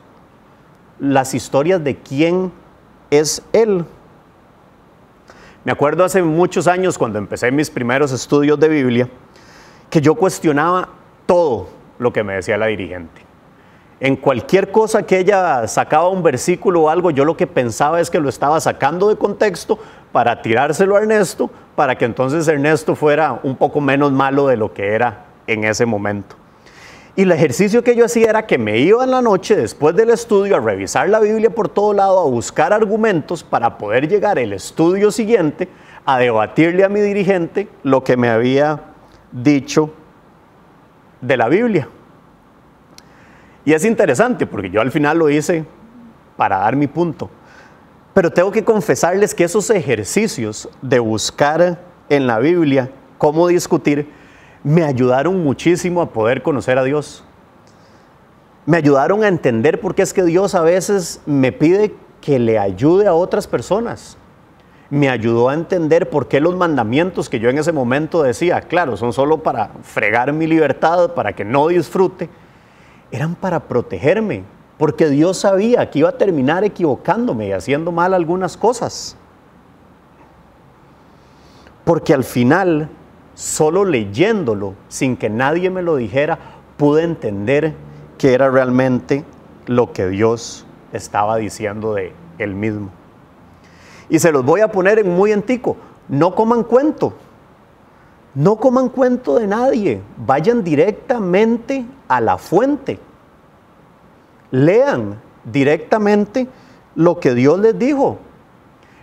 las 0.97 1.35
historias 1.35 1.83
de 1.83 1.95
quién 1.95 2.51
es 3.11 3.43
Él? 3.53 3.85
Me 5.63 5.71
acuerdo 5.71 6.03
hace 6.03 6.23
muchos 6.23 6.67
años 6.67 6.97
cuando 6.97 7.19
empecé 7.19 7.51
mis 7.51 7.69
primeros 7.69 8.11
estudios 8.11 8.59
de 8.59 8.67
Biblia, 8.67 9.09
que 9.91 10.01
yo 10.01 10.15
cuestionaba 10.15 10.89
todo 11.27 11.67
lo 11.99 12.11
que 12.11 12.23
me 12.23 12.33
decía 12.33 12.57
la 12.57 12.65
dirigente 12.65 13.21
en 13.99 14.15
cualquier 14.15 14.71
cosa 14.71 15.03
que 15.03 15.19
ella 15.19 15.67
sacaba 15.67 16.09
un 16.09 16.21
versículo 16.21 16.81
o 16.81 16.89
algo, 16.89 17.11
yo 17.11 17.23
lo 17.23 17.37
que 17.37 17.47
pensaba 17.47 18.01
es 18.01 18.09
que 18.09 18.19
lo 18.19 18.27
estaba 18.27 18.59
sacando 18.59 19.07
de 19.07 19.15
contexto 19.15 19.79
para 20.11 20.41
tirárselo 20.41 20.95
a 20.95 20.99
Ernesto, 20.99 21.49
para 21.75 21.95
que 21.97 22.05
entonces 22.05 22.47
Ernesto 22.47 22.95
fuera 22.95 23.39
un 23.43 23.55
poco 23.55 23.79
menos 23.79 24.11
malo 24.11 24.47
de 24.47 24.57
lo 24.57 24.73
que 24.73 24.93
era 24.93 25.25
en 25.47 25.63
ese 25.63 25.85
momento. 25.85 26.35
Y 27.15 27.21
el 27.21 27.31
ejercicio 27.31 27.83
que 27.83 27.95
yo 27.95 28.05
hacía 28.05 28.29
era 28.29 28.45
que 28.45 28.57
me 28.57 28.77
iba 28.79 29.03
en 29.03 29.11
la 29.11 29.21
noche 29.21 29.55
después 29.55 29.95
del 29.95 30.09
estudio 30.09 30.57
a 30.57 30.59
revisar 30.59 31.07
la 31.07 31.21
Biblia 31.21 31.49
por 31.49 31.69
todo 31.69 31.93
lado, 31.93 32.19
a 32.19 32.29
buscar 32.29 32.73
argumentos 32.73 33.43
para 33.43 33.77
poder 33.77 34.09
llegar 34.09 34.37
el 34.37 34.51
estudio 34.51 35.11
siguiente 35.11 35.69
a 36.05 36.19
debatirle 36.19 36.83
a 36.83 36.89
mi 36.89 36.99
dirigente 36.99 37.69
lo 37.83 38.03
que 38.03 38.17
me 38.17 38.29
había 38.29 38.81
dicho 39.31 39.91
de 41.21 41.37
la 41.37 41.47
Biblia. 41.47 41.87
Y 43.63 43.73
es 43.73 43.85
interesante 43.85 44.45
porque 44.45 44.69
yo 44.69 44.81
al 44.81 44.91
final 44.91 45.17
lo 45.17 45.29
hice 45.29 45.65
para 46.35 46.59
dar 46.59 46.75
mi 46.75 46.87
punto. 46.87 47.29
Pero 48.13 48.31
tengo 48.31 48.51
que 48.51 48.63
confesarles 48.63 49.33
que 49.33 49.45
esos 49.45 49.69
ejercicios 49.69 50.69
de 50.81 50.99
buscar 50.99 51.79
en 52.09 52.27
la 52.27 52.39
Biblia 52.39 52.91
cómo 53.17 53.47
discutir 53.47 54.07
me 54.65 54.83
ayudaron 54.83 55.43
muchísimo 55.43 56.01
a 56.01 56.09
poder 56.09 56.41
conocer 56.41 56.79
a 56.79 56.83
Dios. 56.83 57.23
Me 58.65 58.77
ayudaron 58.77 59.23
a 59.23 59.27
entender 59.27 59.79
por 59.79 59.93
qué 59.93 60.01
es 60.01 60.11
que 60.11 60.23
Dios 60.23 60.55
a 60.55 60.61
veces 60.61 61.21
me 61.27 61.51
pide 61.51 61.93
que 62.19 62.39
le 62.39 62.57
ayude 62.57 63.05
a 63.05 63.13
otras 63.13 63.45
personas. 63.45 64.17
Me 64.89 65.07
ayudó 65.07 65.49
a 65.49 65.53
entender 65.53 66.09
por 66.09 66.27
qué 66.27 66.39
los 66.39 66.55
mandamientos 66.55 67.29
que 67.29 67.39
yo 67.39 67.51
en 67.51 67.59
ese 67.59 67.71
momento 67.73 68.23
decía, 68.23 68.59
claro, 68.61 68.97
son 68.97 69.13
solo 69.13 69.43
para 69.43 69.69
fregar 69.83 70.33
mi 70.33 70.47
libertad, 70.47 71.11
para 71.11 71.33
que 71.33 71.45
no 71.45 71.67
disfrute, 71.67 72.27
eran 73.11 73.35
para 73.35 73.59
protegerme, 73.59 74.45
porque 74.79 75.09
Dios 75.09 75.37
sabía 75.37 75.91
que 75.91 75.99
iba 75.99 76.09
a 76.09 76.17
terminar 76.17 76.63
equivocándome 76.63 77.49
y 77.49 77.51
haciendo 77.51 77.91
mal 77.91 78.15
algunas 78.15 78.57
cosas. 78.57 79.15
Porque 81.83 82.15
al 82.15 82.23
final, 82.23 82.89
solo 83.35 83.85
leyéndolo, 83.85 84.73
sin 84.87 85.15
que 85.15 85.29
nadie 85.29 85.69
me 85.69 85.83
lo 85.83 85.97
dijera, 85.97 86.39
pude 86.77 87.03
entender 87.03 87.75
que 88.17 88.33
era 88.33 88.49
realmente 88.49 89.23
lo 89.67 89.93
que 89.93 90.07
Dios 90.07 90.65
estaba 90.93 91.37
diciendo 91.37 91.93
de 91.93 92.13
él 92.37 92.55
mismo. 92.55 92.89
Y 94.09 94.19
se 94.19 94.31
los 94.31 94.43
voy 94.43 94.61
a 94.61 94.71
poner 94.71 94.99
en 94.99 95.09
muy 95.09 95.31
antico, 95.31 95.77
no 96.07 96.33
coman 96.33 96.63
cuento, 96.63 97.13
no 98.33 98.57
coman 98.57 98.89
cuento 98.89 99.37
de 99.37 99.47
nadie, 99.47 100.01
vayan 100.17 100.63
directamente 100.63 101.85
a 102.07 102.21
la 102.21 102.37
fuente, 102.37 102.99
lean 104.51 105.19
directamente 105.43 106.47
lo 106.95 107.19
que 107.19 107.33
Dios 107.33 107.59
les 107.59 107.77
dijo. 107.77 108.19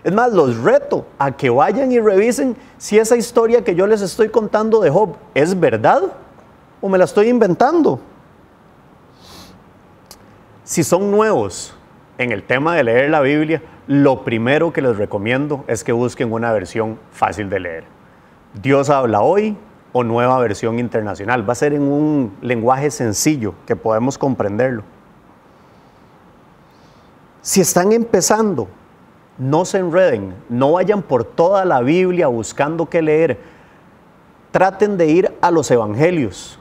Es 0.04 0.12
más, 0.12 0.32
los 0.32 0.59
reto 0.59 1.06
a 1.18 1.30
que 1.32 1.49
vayan 1.49 1.92
y 1.92 2.00
revisen 2.00 2.56
si 2.76 2.99
esa 2.99 3.16
historia 3.16 3.62
que 3.62 3.75
yo 3.75 3.87
les 3.87 4.02
estoy 4.02 4.28
contando 4.30 4.80
de 4.80 4.90
Job 4.90 5.14
es 5.35 5.59
verdad 5.59 6.02
o 6.80 6.88
me 6.88 6.99
la 6.99 7.04
estoy 7.04 7.28
inventando. 7.28 8.00
Si 10.64 10.82
son 10.82 11.11
nuevos 11.11 11.75
en 12.18 12.32
el 12.32 12.42
tema 12.42 12.75
de 12.75 12.85
leer 12.85 13.11
la 13.11 13.21
Biblia, 13.21 13.62
lo 13.87 14.25
primero 14.25 14.73
que 14.73 14.82
les 14.82 14.97
recomiendo 14.97 15.64
es 15.68 15.85
que 15.85 15.92
busquen 15.92 16.32
una 16.32 16.52
versión 16.52 16.99
fácil 17.12 17.49
de 17.49 17.61
leer. 17.61 17.85
Dios 18.61 18.90
habla 18.90 19.23
hoy 19.23 19.56
o 19.92 20.02
nueva 20.02 20.38
versión 20.38 20.78
internacional. 20.78 21.49
Va 21.49 21.52
a 21.52 21.56
ser 21.56 21.75
en 21.75 21.82
un 21.82 22.37
lenguaje 22.40 22.90
sencillo 22.90 23.54
que 23.66 23.76
podemos 23.76 24.18
comprenderlo. 24.18 24.82
Si 27.40 27.61
están 27.61 27.92
empezando 27.92 28.68
no 29.39 29.65
se 29.65 29.79
enreden, 29.79 30.35
no 30.49 30.73
vayan 30.73 31.03
por 31.03 31.25
toda 31.25 31.65
la 31.65 31.81
Biblia 31.81 32.29
buscando 32.29 32.87
qué 32.87 33.03
leer. 33.03 33.39
Traten 34.51 34.99
de 34.99 35.07
ir 35.07 35.33
a 35.41 35.51
los 35.51 35.71
evangelios. 35.71 36.59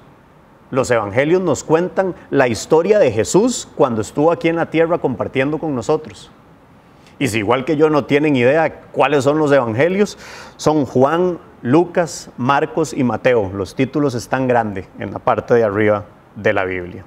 Los 0.70 0.90
evangelios 0.90 1.42
nos 1.42 1.64
cuentan 1.64 2.16
la 2.30 2.48
historia 2.48 2.98
de 2.98 3.12
Jesús 3.12 3.68
cuando 3.76 4.02
estuvo 4.02 4.32
aquí 4.32 4.48
en 4.48 4.56
la 4.56 4.70
tierra 4.70 5.00
compartiendo 5.00 5.60
con 5.60 5.76
nosotros. 5.76 6.32
Y 7.20 7.28
si 7.28 7.40
igual 7.40 7.66
que 7.66 7.76
yo 7.76 7.90
no 7.90 8.06
tienen 8.06 8.36
idea 8.36 8.82
cuáles 8.92 9.26
son 9.26 9.38
los 9.38 9.52
evangelios, 9.52 10.18
son 10.56 10.86
Juan, 10.86 11.40
Lucas, 11.62 12.32
Marcos 12.38 12.94
y 12.94 13.04
Mateo. 13.04 13.52
Los 13.54 13.76
títulos 13.76 14.16
están 14.16 14.48
grandes 14.48 14.88
en 14.98 15.12
la 15.12 15.20
parte 15.20 15.54
de 15.54 15.64
arriba 15.64 16.06
de 16.36 16.54
la 16.54 16.64
Biblia. 16.64 17.04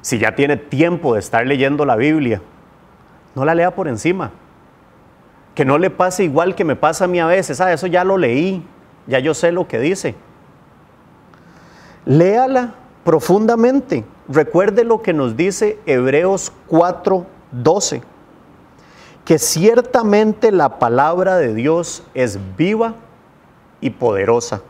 Si 0.00 0.18
ya 0.18 0.34
tiene 0.34 0.56
tiempo 0.56 1.14
de 1.14 1.20
estar 1.20 1.46
leyendo 1.46 1.84
la 1.84 1.96
Biblia, 1.96 2.40
no 3.34 3.44
la 3.44 3.54
lea 3.54 3.74
por 3.74 3.88
encima. 3.88 4.30
Que 5.54 5.64
no 5.64 5.78
le 5.78 5.90
pase 5.90 6.24
igual 6.24 6.54
que 6.54 6.64
me 6.64 6.76
pasa 6.76 7.04
a 7.04 7.08
mí 7.08 7.20
a 7.20 7.26
veces. 7.26 7.60
Ah, 7.60 7.72
eso 7.72 7.86
ya 7.86 8.04
lo 8.04 8.16
leí, 8.16 8.64
ya 9.06 9.18
yo 9.18 9.34
sé 9.34 9.52
lo 9.52 9.66
que 9.66 9.78
dice. 9.78 10.14
Léala 12.06 12.74
profundamente. 13.04 14.04
Recuerde 14.28 14.84
lo 14.84 15.02
que 15.02 15.12
nos 15.12 15.36
dice 15.36 15.78
Hebreos 15.86 16.52
4:12, 16.68 18.02
que 19.24 19.38
ciertamente 19.38 20.52
la 20.52 20.78
palabra 20.78 21.36
de 21.36 21.52
Dios 21.54 22.04
es 22.14 22.38
viva 22.56 22.94
y 23.80 23.90
poderosa. 23.90 24.62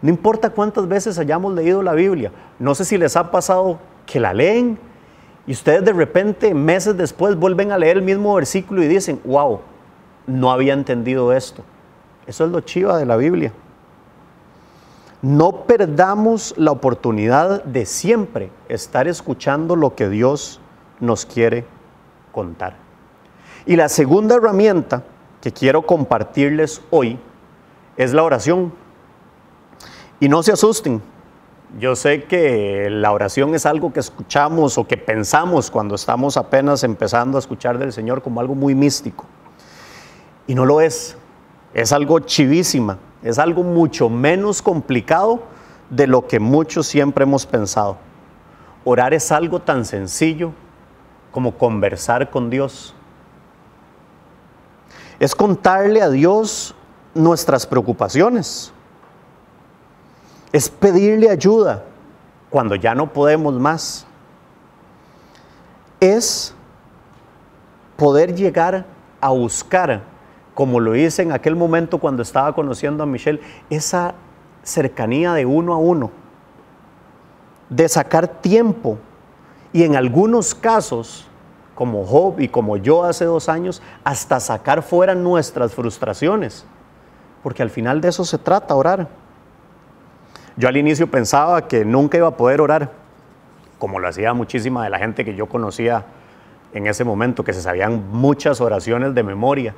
No 0.00 0.10
importa 0.10 0.50
cuántas 0.50 0.88
veces 0.88 1.18
hayamos 1.18 1.54
leído 1.54 1.82
la 1.82 1.92
Biblia, 1.92 2.30
no 2.58 2.74
sé 2.74 2.84
si 2.84 2.96
les 2.96 3.16
ha 3.16 3.30
pasado 3.30 3.78
que 4.06 4.20
la 4.20 4.32
leen 4.32 4.78
y 5.48 5.52
ustedes 5.52 5.82
de 5.82 5.94
repente, 5.94 6.52
meses 6.52 6.94
después, 6.98 7.34
vuelven 7.34 7.72
a 7.72 7.78
leer 7.78 7.96
el 7.96 8.02
mismo 8.02 8.34
versículo 8.34 8.82
y 8.82 8.86
dicen, 8.86 9.18
wow, 9.24 9.60
no 10.26 10.52
había 10.52 10.74
entendido 10.74 11.32
esto. 11.32 11.64
Eso 12.26 12.44
es 12.44 12.50
lo 12.50 12.60
chiva 12.60 12.98
de 12.98 13.06
la 13.06 13.16
Biblia. 13.16 13.50
No 15.22 15.64
perdamos 15.64 16.52
la 16.58 16.70
oportunidad 16.70 17.64
de 17.64 17.86
siempre 17.86 18.50
estar 18.68 19.08
escuchando 19.08 19.74
lo 19.74 19.94
que 19.94 20.10
Dios 20.10 20.60
nos 21.00 21.24
quiere 21.24 21.64
contar. 22.30 22.76
Y 23.64 23.76
la 23.76 23.88
segunda 23.88 24.34
herramienta 24.34 25.02
que 25.40 25.50
quiero 25.50 25.80
compartirles 25.86 26.82
hoy 26.90 27.18
es 27.96 28.12
la 28.12 28.22
oración. 28.22 28.70
Y 30.20 30.28
no 30.28 30.42
se 30.42 30.52
asusten, 30.52 31.00
yo 31.76 31.94
sé 31.96 32.24
que 32.24 32.88
la 32.90 33.12
oración 33.12 33.54
es 33.54 33.66
algo 33.66 33.92
que 33.92 34.00
escuchamos 34.00 34.78
o 34.78 34.86
que 34.86 34.96
pensamos 34.96 35.70
cuando 35.70 35.96
estamos 35.96 36.38
apenas 36.38 36.82
empezando 36.82 37.36
a 37.36 37.40
escuchar 37.40 37.78
del 37.78 37.92
Señor 37.92 38.22
como 38.22 38.40
algo 38.40 38.54
muy 38.54 38.74
místico. 38.74 39.26
Y 40.46 40.54
no 40.54 40.64
lo 40.64 40.80
es. 40.80 41.16
Es 41.74 41.92
algo 41.92 42.20
chivísima. 42.20 42.98
Es 43.22 43.38
algo 43.38 43.62
mucho 43.62 44.08
menos 44.08 44.62
complicado 44.62 45.42
de 45.90 46.06
lo 46.06 46.26
que 46.26 46.40
muchos 46.40 46.86
siempre 46.86 47.24
hemos 47.24 47.44
pensado. 47.44 47.98
Orar 48.84 49.12
es 49.12 49.30
algo 49.30 49.60
tan 49.60 49.84
sencillo 49.84 50.52
como 51.32 51.58
conversar 51.58 52.30
con 52.30 52.48
Dios. 52.48 52.94
Es 55.20 55.34
contarle 55.34 56.00
a 56.00 56.08
Dios 56.08 56.74
nuestras 57.14 57.66
preocupaciones 57.66 58.72
es 60.52 60.68
pedirle 60.68 61.30
ayuda 61.30 61.84
cuando 62.50 62.74
ya 62.74 62.94
no 62.94 63.12
podemos 63.12 63.54
más. 63.54 64.06
Es 66.00 66.54
poder 67.96 68.34
llegar 68.34 68.86
a 69.20 69.30
buscar, 69.30 70.02
como 70.54 70.80
lo 70.80 70.94
hice 70.94 71.22
en 71.22 71.32
aquel 71.32 71.56
momento 71.56 71.98
cuando 71.98 72.22
estaba 72.22 72.54
conociendo 72.54 73.02
a 73.02 73.06
Michelle, 73.06 73.40
esa 73.68 74.14
cercanía 74.62 75.34
de 75.34 75.46
uno 75.46 75.74
a 75.74 75.78
uno, 75.78 76.10
de 77.68 77.88
sacar 77.88 78.28
tiempo 78.28 78.98
y 79.72 79.82
en 79.82 79.96
algunos 79.96 80.54
casos, 80.54 81.26
como 81.74 82.04
Job 82.04 82.40
y 82.40 82.48
como 82.48 82.76
yo 82.76 83.04
hace 83.04 83.24
dos 83.24 83.48
años, 83.48 83.82
hasta 84.04 84.40
sacar 84.40 84.82
fuera 84.82 85.14
nuestras 85.14 85.74
frustraciones, 85.74 86.64
porque 87.42 87.62
al 87.62 87.70
final 87.70 88.00
de 88.00 88.08
eso 88.08 88.24
se 88.24 88.38
trata, 88.38 88.74
orar. 88.74 89.08
Yo 90.58 90.66
al 90.66 90.76
inicio 90.76 91.08
pensaba 91.08 91.68
que 91.68 91.84
nunca 91.84 92.18
iba 92.18 92.26
a 92.26 92.36
poder 92.36 92.60
orar, 92.60 92.90
como 93.78 94.00
lo 94.00 94.08
hacía 94.08 94.34
muchísima 94.34 94.82
de 94.82 94.90
la 94.90 94.98
gente 94.98 95.24
que 95.24 95.36
yo 95.36 95.46
conocía 95.46 96.04
en 96.74 96.88
ese 96.88 97.04
momento, 97.04 97.44
que 97.44 97.52
se 97.52 97.62
sabían 97.62 98.10
muchas 98.10 98.60
oraciones 98.60 99.14
de 99.14 99.22
memoria, 99.22 99.72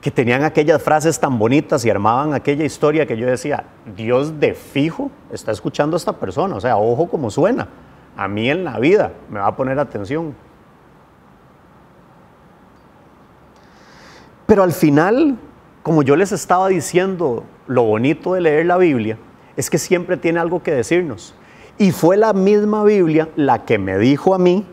que 0.00 0.12
tenían 0.12 0.44
aquellas 0.44 0.80
frases 0.80 1.18
tan 1.18 1.36
bonitas 1.36 1.84
y 1.84 1.90
armaban 1.90 2.32
aquella 2.32 2.64
historia 2.64 3.06
que 3.06 3.16
yo 3.16 3.26
decía, 3.26 3.64
Dios 3.96 4.38
de 4.38 4.54
fijo 4.54 5.10
está 5.32 5.50
escuchando 5.50 5.96
a 5.96 5.98
esta 5.98 6.12
persona, 6.12 6.54
o 6.54 6.60
sea, 6.60 6.76
ojo 6.76 7.08
como 7.08 7.28
suena, 7.28 7.66
a 8.16 8.28
mí 8.28 8.48
en 8.48 8.62
la 8.62 8.78
vida 8.78 9.10
me 9.28 9.40
va 9.40 9.48
a 9.48 9.56
poner 9.56 9.80
atención. 9.80 10.32
Pero 14.46 14.62
al 14.62 14.72
final, 14.72 15.36
como 15.82 16.04
yo 16.04 16.14
les 16.14 16.30
estaba 16.30 16.68
diciendo 16.68 17.42
lo 17.68 17.84
bonito 17.84 18.34
de 18.34 18.40
leer 18.40 18.66
la 18.66 18.78
Biblia 18.78 19.18
es 19.56 19.70
que 19.70 19.78
siempre 19.78 20.16
tiene 20.16 20.40
algo 20.40 20.62
que 20.62 20.72
decirnos. 20.72 21.34
Y 21.76 21.92
fue 21.92 22.16
la 22.16 22.32
misma 22.32 22.82
Biblia 22.82 23.28
la 23.36 23.64
que 23.64 23.78
me 23.78 23.98
dijo 23.98 24.34
a 24.34 24.38
mí 24.38 24.66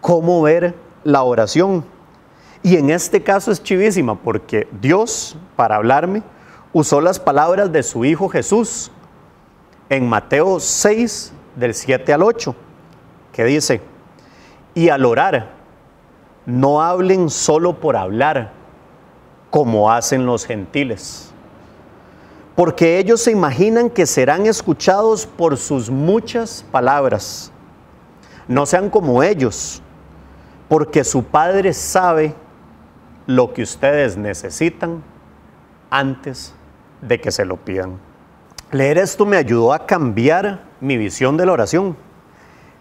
cómo 0.00 0.42
ver 0.42 0.74
la 1.04 1.22
oración. 1.22 1.84
Y 2.62 2.76
en 2.76 2.90
este 2.90 3.22
caso 3.22 3.52
es 3.52 3.62
chivísima 3.62 4.16
porque 4.16 4.66
Dios, 4.80 5.36
para 5.54 5.76
hablarme, 5.76 6.22
usó 6.72 7.00
las 7.00 7.20
palabras 7.20 7.70
de 7.70 7.82
su 7.82 8.04
Hijo 8.04 8.28
Jesús 8.28 8.90
en 9.88 10.08
Mateo 10.08 10.58
6, 10.58 11.32
del 11.54 11.74
7 11.74 12.12
al 12.12 12.22
8, 12.22 12.54
que 13.32 13.44
dice, 13.44 13.80
y 14.74 14.88
al 14.88 15.04
orar, 15.04 15.52
no 16.44 16.82
hablen 16.82 17.30
solo 17.30 17.80
por 17.80 17.96
hablar, 17.96 18.52
como 19.50 19.90
hacen 19.90 20.26
los 20.26 20.44
gentiles. 20.44 21.32
Porque 22.54 22.98
ellos 22.98 23.20
se 23.20 23.30
imaginan 23.30 23.90
que 23.90 24.06
serán 24.06 24.46
escuchados 24.46 25.26
por 25.26 25.56
sus 25.56 25.90
muchas 25.90 26.64
palabras. 26.72 27.52
No 28.48 28.64
sean 28.64 28.88
como 28.88 29.22
ellos, 29.22 29.82
porque 30.68 31.04
su 31.04 31.22
Padre 31.24 31.72
sabe 31.74 32.34
lo 33.26 33.52
que 33.52 33.62
ustedes 33.62 34.16
necesitan 34.16 35.02
antes 35.90 36.54
de 37.02 37.20
que 37.20 37.30
se 37.30 37.44
lo 37.44 37.56
pidan. 37.56 37.98
Leer 38.72 38.98
esto 38.98 39.26
me 39.26 39.36
ayudó 39.36 39.72
a 39.72 39.86
cambiar 39.86 40.64
mi 40.80 40.96
visión 40.96 41.36
de 41.36 41.46
la 41.46 41.52
oración. 41.52 41.96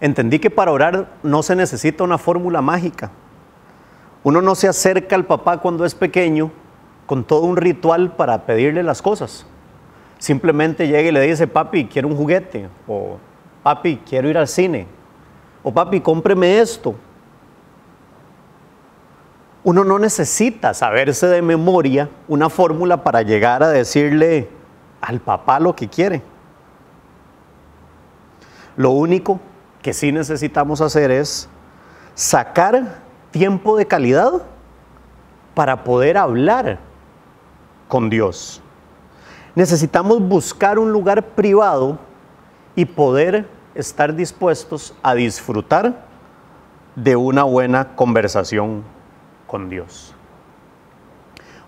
entendí 0.02 0.40
que 0.40 0.50
para 0.50 0.72
orar 0.72 1.14
no 1.24 1.42
se 1.42 1.56
necesita 1.56 2.04
una 2.04 2.18
fórmula 2.18 2.62
mágica. 2.62 3.12
Uno 4.26 4.42
no 4.42 4.56
se 4.56 4.68
acerca 4.68 5.16
al 5.16 5.26
papá 5.26 5.60
cuando 5.60 5.86
es 5.86 5.94
pequeño 5.94 6.52
con 7.06 7.24
todo 7.24 7.42
un 7.42 7.58
ritual 7.58 8.16
para 8.16 8.48
pedirle 8.48 8.82
las 8.82 9.04
cosas. 9.04 9.46
Simplemente 10.18 10.88
llega 10.88 11.08
y 11.08 11.12
le 11.12 11.22
dice, 11.22 11.46
papi, 11.46 11.86
quiero 11.86 12.08
un 12.08 12.18
juguete, 12.18 12.68
o 12.88 13.20
papi, 13.62 13.98
quiero 13.98 14.28
ir 14.28 14.40
al 14.40 14.48
cine, 14.48 14.88
o 15.62 15.72
papi, 15.72 16.02
cómpreme 16.02 16.60
esto. 16.60 16.96
Uno 19.64 19.84
no 19.84 20.00
necesita 20.00 20.74
saberse 20.74 21.28
de 21.28 21.44
memoria 21.44 22.10
una 22.28 22.50
fórmula 22.50 23.04
para 23.04 23.22
llegar 23.22 23.62
a 23.62 23.70
decirle 23.70 24.50
al 25.02 25.20
papá 25.20 25.60
lo 25.60 25.76
que 25.76 25.88
quiere. 25.88 26.24
Lo 28.76 28.90
único 28.90 29.40
que 29.84 29.94
sí 29.94 30.12
necesitamos 30.12 30.82
hacer 30.82 31.12
es 31.12 31.48
sacar 32.16 33.05
tiempo 33.36 33.76
de 33.76 33.86
calidad 33.86 34.32
para 35.56 35.84
poder 35.84 36.18
hablar 36.18 36.80
con 37.90 38.10
Dios. 38.10 38.62
Necesitamos 39.56 40.22
buscar 40.22 40.80
un 40.80 40.94
lugar 40.94 41.22
privado 41.22 42.00
y 42.78 42.86
poder 42.86 43.46
estar 43.74 44.16
dispuestos 44.16 44.96
a 45.04 45.16
disfrutar 45.16 46.06
de 46.96 47.18
una 47.18 47.44
buena 47.44 47.94
conversación 47.98 48.86
con 49.48 49.68
Dios. 49.68 50.16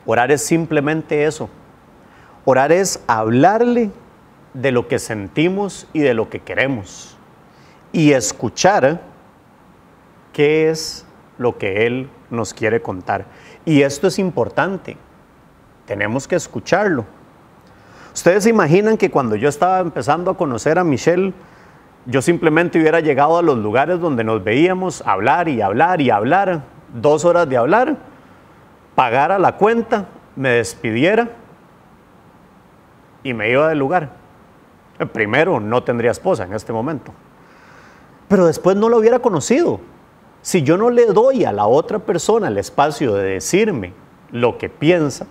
Orar 0.05 0.31
es 0.31 0.45
simplemente 0.45 1.25
eso. 1.25 1.49
Orar 2.45 2.71
es 2.71 3.03
hablarle 3.07 3.91
de 4.53 4.71
lo 4.71 4.87
que 4.87 4.99
sentimos 4.99 5.85
y 5.91 5.99
de 5.99 6.13
lo 6.13 6.29
que 6.29 6.39
queremos. 6.39 7.17
Y 7.91 8.13
escuchar 8.13 9.01
qué 10.31 10.69
es 10.69 11.03
lo 11.37 11.57
que 11.57 11.85
Él 11.85 12.09
nos 12.29 12.53
quiere 12.53 12.81
contar. 12.81 13.25
Y 13.65 13.81
esto 13.81 14.07
es 14.07 14.19
importante. 14.19 14.97
Tenemos 15.85 16.27
que 16.27 16.35
escucharlo. 16.35 17.05
Ustedes 18.13 18.43
se 18.43 18.49
imaginan 18.49 18.97
que 18.97 19.11
cuando 19.11 19.35
yo 19.35 19.47
estaba 19.47 19.79
empezando 19.79 20.31
a 20.31 20.37
conocer 20.37 20.79
a 20.79 20.83
Michelle, 20.83 21.33
yo 22.05 22.21
simplemente 22.21 22.79
hubiera 22.79 22.99
llegado 22.99 23.37
a 23.37 23.41
los 23.41 23.57
lugares 23.57 23.99
donde 23.99 24.23
nos 24.23 24.43
veíamos, 24.43 25.05
hablar 25.05 25.47
y 25.47 25.61
hablar 25.61 26.01
y 26.01 26.09
hablar, 26.09 26.63
dos 26.93 27.25
horas 27.25 27.47
de 27.47 27.57
hablar, 27.57 27.97
pagara 28.95 29.37
la 29.37 29.57
cuenta, 29.57 30.07
me 30.35 30.49
despidiera 30.49 31.29
y 33.23 33.33
me 33.33 33.51
iba 33.51 33.67
del 33.69 33.77
lugar. 33.77 34.09
Primero, 35.13 35.59
no 35.59 35.83
tendría 35.83 36.11
esposa 36.11 36.45
en 36.45 36.53
este 36.53 36.73
momento. 36.73 37.11
Pero 38.27 38.47
después 38.47 38.75
no 38.75 38.89
lo 38.89 38.97
hubiera 38.97 39.19
conocido. 39.19 39.79
Si 40.47 40.63
yo 40.63 40.77
no 40.77 40.89
le 40.89 41.07
doy 41.07 41.43
a 41.43 41.51
la 41.51 41.67
otra 41.67 41.99
persona 41.99 42.47
el 42.47 42.57
espacio 42.57 43.13
de 43.15 43.31
decirme 43.31 43.91
lo 44.31 44.57
que 44.57 44.69
piensa, 44.69 45.27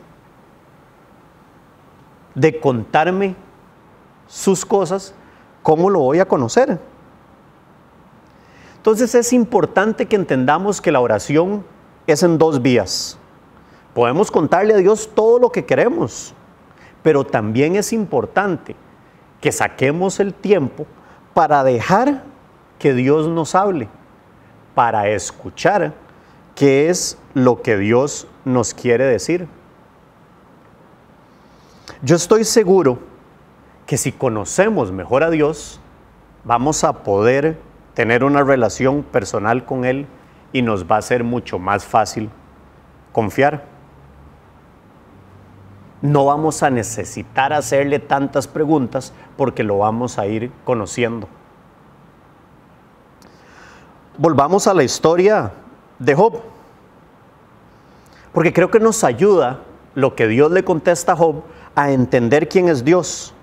de 2.35 2.61
contarme 2.61 3.35
sus 4.27 4.67
cosas, 4.67 5.15
¿cómo 5.63 5.89
lo 5.89 6.01
voy 6.01 6.19
a 6.19 6.29
conocer? 6.29 6.79
Entonces 8.77 9.15
es 9.15 9.33
importante 9.33 10.05
que 10.05 10.17
entendamos 10.17 10.83
que 10.83 10.93
la 10.93 11.01
oración 11.01 11.65
es 12.07 12.23
en 12.23 12.37
dos 12.37 12.61
vías. 12.61 13.17
Podemos 13.95 14.31
contarle 14.31 14.75
a 14.75 14.77
Dios 14.77 15.09
todo 15.15 15.39
lo 15.39 15.51
que 15.51 15.65
queremos, 15.65 16.35
pero 17.03 17.25
también 17.25 17.77
es 17.77 17.95
importante 17.95 18.77
que 19.41 19.51
saquemos 19.51 20.21
el 20.21 20.35
tiempo 20.35 20.87
para 21.33 21.65
dejar 21.65 22.23
que 22.79 22.93
Dios 22.93 23.29
nos 23.29 23.55
hable, 23.55 23.89
para 24.77 25.09
escuchar 25.09 25.95
qué 26.55 26.91
es 26.91 27.17
lo 27.33 27.63
que 27.63 27.79
Dios 27.79 28.29
nos 28.45 28.75
quiere 28.75 29.07
decir. 29.07 29.49
Yo 32.03 32.15
estoy 32.15 32.45
seguro 32.45 32.99
que 33.87 33.97
si 33.97 34.13
conocemos 34.13 34.93
mejor 34.93 35.25
a 35.25 35.31
Dios, 35.31 35.81
vamos 36.45 36.85
a 36.85 37.05
poder 37.05 37.59
tener 37.95 38.23
una 38.23 38.43
relación 38.43 39.03
personal 39.03 39.65
con 39.65 39.87
Él 39.87 40.07
y 40.53 40.61
nos 40.61 40.85
va 40.85 40.99
a 40.99 41.03
ser 41.03 41.25
mucho 41.25 41.59
más 41.59 41.87
fácil 41.87 42.29
confiar. 43.13 43.65
No 46.03 46.27
vamos 46.27 46.63
a 46.63 46.69
necesitar 46.69 47.55
hacerle 47.55 47.99
tantas 47.99 48.47
preguntas 48.47 49.15
porque 49.39 49.63
lo 49.63 49.79
vamos 49.79 50.19
a 50.19 50.27
ir 50.27 50.53
conociendo. 50.67 51.29
Volvamos 54.19 54.67
a 54.67 54.73
la 54.73 54.83
historia 54.83 55.53
de 55.99 56.15
Job, 56.15 56.41
porque 58.33 58.53
creo 58.53 58.71
que 58.71 58.81
nos 58.81 59.05
ayuda 59.05 59.61
lo 59.95 60.15
que 60.15 60.27
Dios 60.27 60.51
le 60.51 60.65
contesta 60.65 61.13
a 61.13 61.17
Job 61.17 61.43
a 61.75 61.91
entender 61.91 62.49
quién 62.49 62.69
es 62.69 62.85
Dios. 62.85 63.35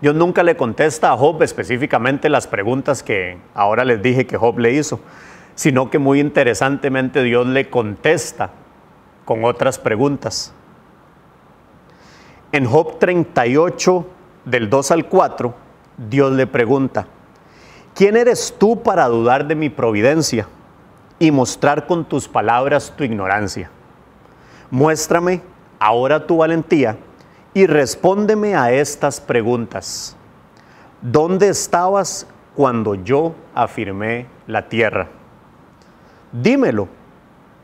Dios 0.00 0.14
nunca 0.14 0.42
le 0.42 0.56
contesta 0.56 1.12
a 1.12 1.16
Job 1.16 1.42
específicamente 1.42 2.28
las 2.28 2.46
preguntas 2.46 3.02
que 3.02 3.38
ahora 3.54 3.84
les 3.84 4.00
dije 4.02 4.26
que 4.26 4.38
Job 4.38 4.58
le 4.58 4.72
hizo, 4.72 5.00
sino 5.54 5.90
que 5.90 5.98
muy 5.98 6.20
interesantemente 6.20 7.22
Dios 7.22 7.46
le 7.46 7.68
contesta 7.68 8.50
con 9.26 9.44
otras 9.44 9.78
preguntas. 9.78 10.54
En 12.52 12.64
Job 12.64 12.98
38, 12.98 14.06
del 14.46 14.70
2 14.70 14.90
al 14.90 15.06
4, 15.06 15.54
Dios 16.08 16.32
le 16.32 16.46
pregunta, 16.46 17.06
¿quién 17.96 18.14
eres 18.14 18.54
tú 18.56 18.82
para 18.82 19.08
dudar 19.08 19.48
de 19.48 19.56
mi 19.56 19.70
providencia 19.70 20.46
y 21.18 21.30
mostrar 21.30 21.86
con 21.86 22.04
tus 22.04 22.28
palabras 22.28 22.92
tu 22.94 23.02
ignorancia? 23.02 23.70
Muéstrame 24.70 25.40
ahora 25.80 26.26
tu 26.26 26.36
valentía 26.36 26.98
y 27.54 27.66
respóndeme 27.66 28.54
a 28.54 28.70
estas 28.70 29.20
preguntas. 29.20 30.14
¿Dónde 31.00 31.48
estabas 31.48 32.26
cuando 32.54 32.94
yo 32.94 33.34
afirmé 33.54 34.26
la 34.46 34.68
tierra? 34.68 35.08
Dímelo 36.32 36.88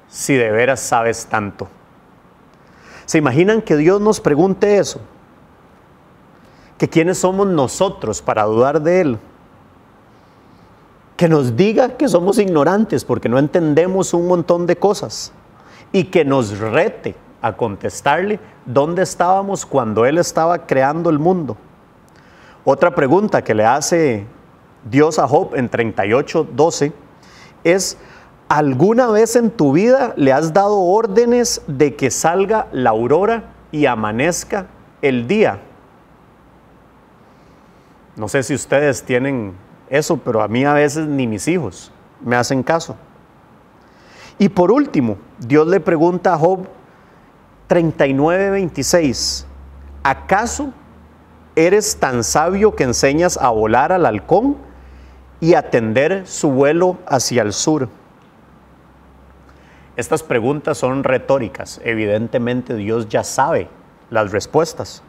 si 0.08 0.34
de 0.34 0.50
veras 0.50 0.80
sabes 0.80 1.26
tanto. 1.26 1.68
¿Se 3.04 3.18
imaginan 3.18 3.60
que 3.60 3.76
Dios 3.76 4.00
nos 4.00 4.20
pregunte 4.20 4.78
eso? 4.78 5.00
¿Que 6.78 6.88
quiénes 6.88 7.18
somos 7.18 7.46
nosotros 7.46 8.22
para 8.22 8.44
dudar 8.44 8.80
de 8.80 9.00
Él? 9.02 9.18
Que 11.16 11.28
nos 11.28 11.56
diga 11.56 11.96
que 11.96 12.08
somos 12.08 12.38
ignorantes 12.38 13.04
porque 13.04 13.28
no 13.28 13.38
entendemos 13.38 14.14
un 14.14 14.26
montón 14.26 14.66
de 14.66 14.76
cosas 14.76 15.32
y 15.92 16.04
que 16.04 16.24
nos 16.24 16.58
rete 16.58 17.14
a 17.40 17.56
contestarle 17.56 18.40
dónde 18.64 19.02
estábamos 19.02 19.66
cuando 19.66 20.06
Él 20.06 20.18
estaba 20.18 20.66
creando 20.66 21.10
el 21.10 21.18
mundo. 21.18 21.56
Otra 22.64 22.94
pregunta 22.94 23.42
que 23.42 23.54
le 23.54 23.64
hace 23.64 24.26
Dios 24.88 25.18
a 25.18 25.26
Job 25.26 25.54
en 25.54 25.68
38, 25.68 26.48
12 26.52 26.92
es, 27.64 27.98
¿alguna 28.48 29.08
vez 29.08 29.36
en 29.36 29.50
tu 29.50 29.72
vida 29.72 30.14
le 30.16 30.32
has 30.32 30.52
dado 30.52 30.80
órdenes 30.80 31.62
de 31.66 31.96
que 31.96 32.10
salga 32.10 32.68
la 32.72 32.90
aurora 32.90 33.52
y 33.72 33.86
amanezca 33.86 34.66
el 35.02 35.26
día? 35.26 35.60
No 38.14 38.28
sé 38.28 38.42
si 38.42 38.54
ustedes 38.54 39.02
tienen 39.02 39.54
eso, 39.92 40.16
pero 40.16 40.42
a 40.42 40.48
mí 40.48 40.64
a 40.64 40.72
veces 40.72 41.06
ni 41.06 41.26
mis 41.26 41.46
hijos 41.46 41.92
me 42.22 42.34
hacen 42.34 42.62
caso. 42.62 42.96
Y 44.38 44.48
por 44.48 44.72
último, 44.72 45.18
Dios 45.38 45.68
le 45.68 45.80
pregunta 45.80 46.32
a 46.32 46.38
Job 46.38 46.66
39:26. 47.68 49.44
¿Acaso 50.02 50.72
eres 51.54 51.98
tan 52.00 52.24
sabio 52.24 52.74
que 52.74 52.84
enseñas 52.84 53.36
a 53.36 53.50
volar 53.50 53.92
al 53.92 54.06
halcón 54.06 54.56
y 55.40 55.54
a 55.54 55.70
tender 55.70 56.26
su 56.26 56.50
vuelo 56.50 56.96
hacia 57.06 57.42
el 57.42 57.52
sur? 57.52 57.90
Estas 59.96 60.22
preguntas 60.22 60.78
son 60.78 61.04
retóricas. 61.04 61.82
Evidentemente 61.84 62.76
Dios 62.76 63.10
ya 63.10 63.24
sabe 63.24 63.68
las 64.08 64.32
respuestas, 64.32 65.02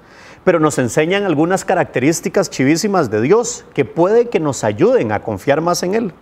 pero 0.43 0.60
nos 0.60 0.77
enseñan 0.77 1.23
algunas 1.23 1.63
características 1.63 2.49
chivísimas 2.49 3.10
de 3.10 3.21
Dios 3.21 3.65
que 3.73 3.86
puede 3.86 4.29
que 4.29 4.39
nos 4.39 4.63
ayuden 4.63 5.12
a 5.12 5.21
confiar 5.21 5.62
más 5.62 5.84
en 5.84 5.95
Él. 5.95 6.13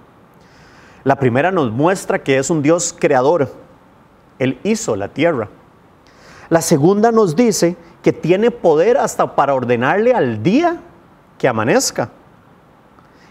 La 1.03 1.15
primera 1.15 1.51
nos 1.51 1.71
muestra 1.71 2.21
que 2.21 2.37
es 2.37 2.49
un 2.49 2.61
Dios 2.61 2.95
creador. 2.97 3.51
Él 4.37 4.59
hizo 4.63 4.95
la 4.95 5.07
tierra. 5.07 5.49
La 6.49 6.61
segunda 6.61 7.11
nos 7.11 7.35
dice 7.35 7.75
que 8.03 8.13
tiene 8.13 8.51
poder 8.51 8.97
hasta 8.97 9.35
para 9.35 9.55
ordenarle 9.55 10.13
al 10.13 10.43
día 10.43 10.79
que 11.37 11.47
amanezca. 11.47 12.09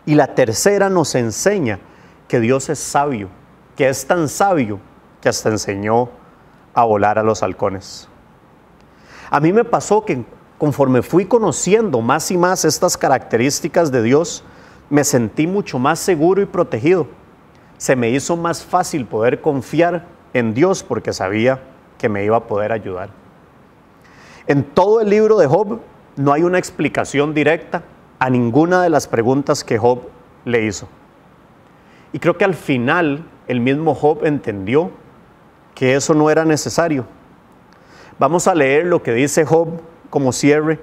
Y 0.06 0.14
la 0.14 0.34
tercera 0.34 0.88
nos 0.88 1.14
enseña 1.14 1.78
que 2.26 2.40
Dios 2.40 2.68
es 2.68 2.78
sabio, 2.78 3.28
que 3.76 3.88
es 3.88 4.06
tan 4.06 4.28
sabio 4.28 4.80
que 5.20 5.28
hasta 5.28 5.50
enseñó 5.50 6.08
a 6.74 6.84
volar 6.84 7.18
a 7.18 7.22
los 7.22 7.42
halcones. 7.42 8.08
A 9.30 9.38
mí 9.38 9.52
me 9.52 9.64
pasó 9.64 10.04
que 10.04 10.24
conforme 10.60 11.00
fui 11.00 11.24
conociendo 11.24 12.02
más 12.02 12.30
y 12.30 12.36
más 12.36 12.66
estas 12.66 12.98
características 12.98 13.90
de 13.90 14.02
Dios, 14.02 14.44
me 14.90 15.04
sentí 15.04 15.46
mucho 15.46 15.78
más 15.78 15.98
seguro 15.98 16.42
y 16.42 16.44
protegido. 16.44 17.06
Se 17.78 17.96
me 17.96 18.10
hizo 18.10 18.36
más 18.36 18.62
fácil 18.62 19.06
poder 19.06 19.40
confiar 19.40 20.04
en 20.34 20.52
Dios 20.52 20.82
porque 20.82 21.14
sabía 21.14 21.62
que 21.96 22.10
me 22.10 22.26
iba 22.26 22.36
a 22.36 22.46
poder 22.46 22.72
ayudar. 22.72 23.08
En 24.46 24.62
todo 24.62 25.00
el 25.00 25.08
libro 25.08 25.38
de 25.38 25.46
Job 25.46 25.80
no 26.16 26.30
hay 26.30 26.42
una 26.42 26.58
explicación 26.58 27.32
directa 27.32 27.82
a 28.18 28.28
ninguna 28.28 28.82
de 28.82 28.90
las 28.90 29.08
preguntas 29.08 29.64
que 29.64 29.78
Job 29.78 30.10
le 30.44 30.66
hizo. 30.66 30.88
Y 32.12 32.18
creo 32.18 32.36
que 32.36 32.44
al 32.44 32.54
final 32.54 33.24
el 33.48 33.60
mismo 33.60 33.94
Job 33.94 34.26
entendió 34.26 34.90
que 35.74 35.94
eso 35.94 36.12
no 36.12 36.28
era 36.28 36.44
necesario. 36.44 37.06
Vamos 38.18 38.46
a 38.46 38.54
leer 38.54 38.84
lo 38.84 39.02
que 39.02 39.14
dice 39.14 39.46
Job 39.46 39.88
como 40.10 40.32
cierre 40.32 40.80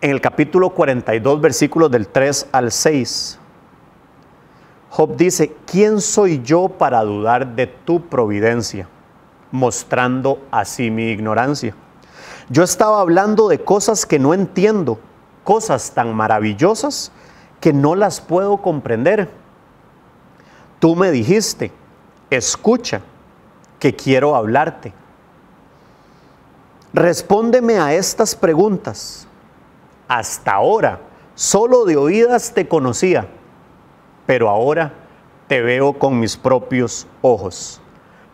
en 0.00 0.10
el 0.10 0.20
capítulo 0.20 0.70
42, 0.70 1.40
versículos 1.40 1.90
del 1.90 2.08
3 2.08 2.48
al 2.52 2.72
6. 2.72 3.38
Job 4.90 5.16
dice, 5.16 5.54
¿quién 5.66 6.00
soy 6.00 6.42
yo 6.42 6.68
para 6.68 7.02
dudar 7.02 7.54
de 7.54 7.66
tu 7.66 8.08
providencia? 8.08 8.88
Mostrando 9.50 10.42
así 10.50 10.90
mi 10.90 11.10
ignorancia. 11.10 11.74
Yo 12.48 12.62
estaba 12.62 13.00
hablando 13.00 13.48
de 13.48 13.62
cosas 13.62 14.06
que 14.06 14.18
no 14.18 14.32
entiendo, 14.32 14.98
cosas 15.44 15.92
tan 15.92 16.14
maravillosas 16.14 17.12
que 17.60 17.72
no 17.72 17.94
las 17.94 18.20
puedo 18.20 18.58
comprender. 18.58 19.30
Tú 20.78 20.94
me 20.94 21.10
dijiste, 21.10 21.72
escucha, 22.30 23.00
que 23.78 23.94
quiero 23.94 24.36
hablarte. 24.36 24.92
Respóndeme 26.92 27.78
a 27.78 27.94
estas 27.94 28.34
preguntas. 28.34 29.26
Hasta 30.08 30.52
ahora, 30.52 31.00
solo 31.34 31.84
de 31.84 31.96
oídas 31.96 32.54
te 32.54 32.68
conocía, 32.68 33.26
pero 34.24 34.48
ahora 34.48 34.92
te 35.48 35.60
veo 35.60 35.94
con 35.94 36.18
mis 36.18 36.36
propios 36.36 37.06
ojos. 37.22 37.80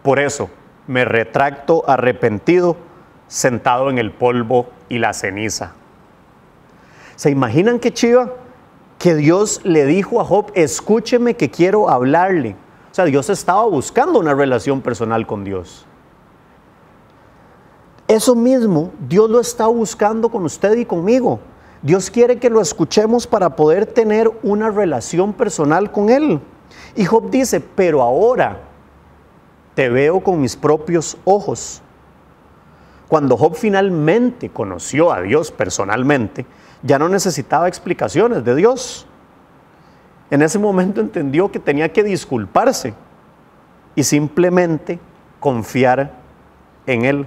Por 0.02 0.18
eso 0.18 0.50
me 0.86 1.04
retracto 1.04 1.88
arrepentido, 1.88 2.76
sentado 3.26 3.90
en 3.90 3.98
el 3.98 4.12
polvo 4.12 4.68
y 4.88 4.98
la 4.98 5.12
ceniza. 5.12 5.72
¿Se 7.16 7.30
imaginan 7.30 7.78
qué 7.78 7.92
chiva? 7.92 8.32
Que 8.98 9.14
Dios 9.14 9.60
le 9.64 9.86
dijo 9.86 10.20
a 10.20 10.24
Job, 10.24 10.52
escúcheme 10.54 11.34
que 11.34 11.50
quiero 11.50 11.88
hablarle. 11.88 12.56
O 12.90 12.94
sea, 12.94 13.04
Dios 13.04 13.30
estaba 13.30 13.64
buscando 13.64 14.18
una 14.18 14.34
relación 14.34 14.82
personal 14.82 15.26
con 15.26 15.44
Dios. 15.44 15.86
Eso 18.12 18.34
mismo 18.34 18.92
Dios 19.08 19.30
lo 19.30 19.40
está 19.40 19.66
buscando 19.68 20.28
con 20.28 20.44
usted 20.44 20.76
y 20.76 20.84
conmigo. 20.84 21.40
Dios 21.80 22.10
quiere 22.10 22.38
que 22.38 22.50
lo 22.50 22.60
escuchemos 22.60 23.26
para 23.26 23.56
poder 23.56 23.86
tener 23.86 24.30
una 24.42 24.68
relación 24.68 25.32
personal 25.32 25.90
con 25.90 26.10
Él. 26.10 26.38
Y 26.94 27.06
Job 27.06 27.30
dice, 27.30 27.58
pero 27.58 28.02
ahora 28.02 28.60
te 29.74 29.88
veo 29.88 30.20
con 30.20 30.42
mis 30.42 30.56
propios 30.56 31.16
ojos. 31.24 31.80
Cuando 33.08 33.34
Job 33.38 33.54
finalmente 33.54 34.50
conoció 34.50 35.10
a 35.10 35.22
Dios 35.22 35.50
personalmente, 35.50 36.44
ya 36.82 36.98
no 36.98 37.08
necesitaba 37.08 37.66
explicaciones 37.66 38.44
de 38.44 38.54
Dios. 38.54 39.06
En 40.30 40.42
ese 40.42 40.58
momento 40.58 41.00
entendió 41.00 41.50
que 41.50 41.58
tenía 41.58 41.90
que 41.90 42.02
disculparse 42.02 42.92
y 43.94 44.02
simplemente 44.02 44.98
confiar 45.40 46.12
en 46.84 47.06
Él. 47.06 47.26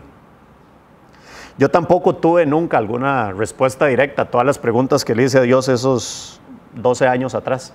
Yo 1.57 1.69
tampoco 1.69 2.15
tuve 2.15 2.45
nunca 2.45 2.77
alguna 2.77 3.31
respuesta 3.31 3.85
directa 3.85 4.23
a 4.23 4.31
todas 4.31 4.45
las 4.45 4.59
preguntas 4.59 5.05
que 5.05 5.15
le 5.15 5.23
hice 5.23 5.37
a 5.37 5.41
Dios 5.41 5.69
esos 5.69 6.41
12 6.75 7.07
años 7.07 7.33
atrás. 7.33 7.73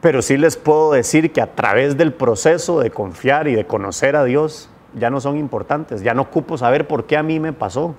Pero 0.00 0.22
sí 0.22 0.36
les 0.36 0.56
puedo 0.56 0.92
decir 0.92 1.32
que 1.32 1.40
a 1.40 1.54
través 1.54 1.96
del 1.96 2.12
proceso 2.12 2.78
de 2.78 2.90
confiar 2.90 3.48
y 3.48 3.56
de 3.56 3.66
conocer 3.66 4.14
a 4.14 4.22
Dios 4.22 4.70
ya 4.94 5.10
no 5.10 5.20
son 5.20 5.36
importantes. 5.36 6.02
Ya 6.02 6.14
no 6.14 6.22
ocupo 6.22 6.56
saber 6.56 6.86
por 6.86 7.06
qué 7.06 7.16
a 7.16 7.24
mí 7.24 7.40
me 7.40 7.52
pasó. 7.52 7.96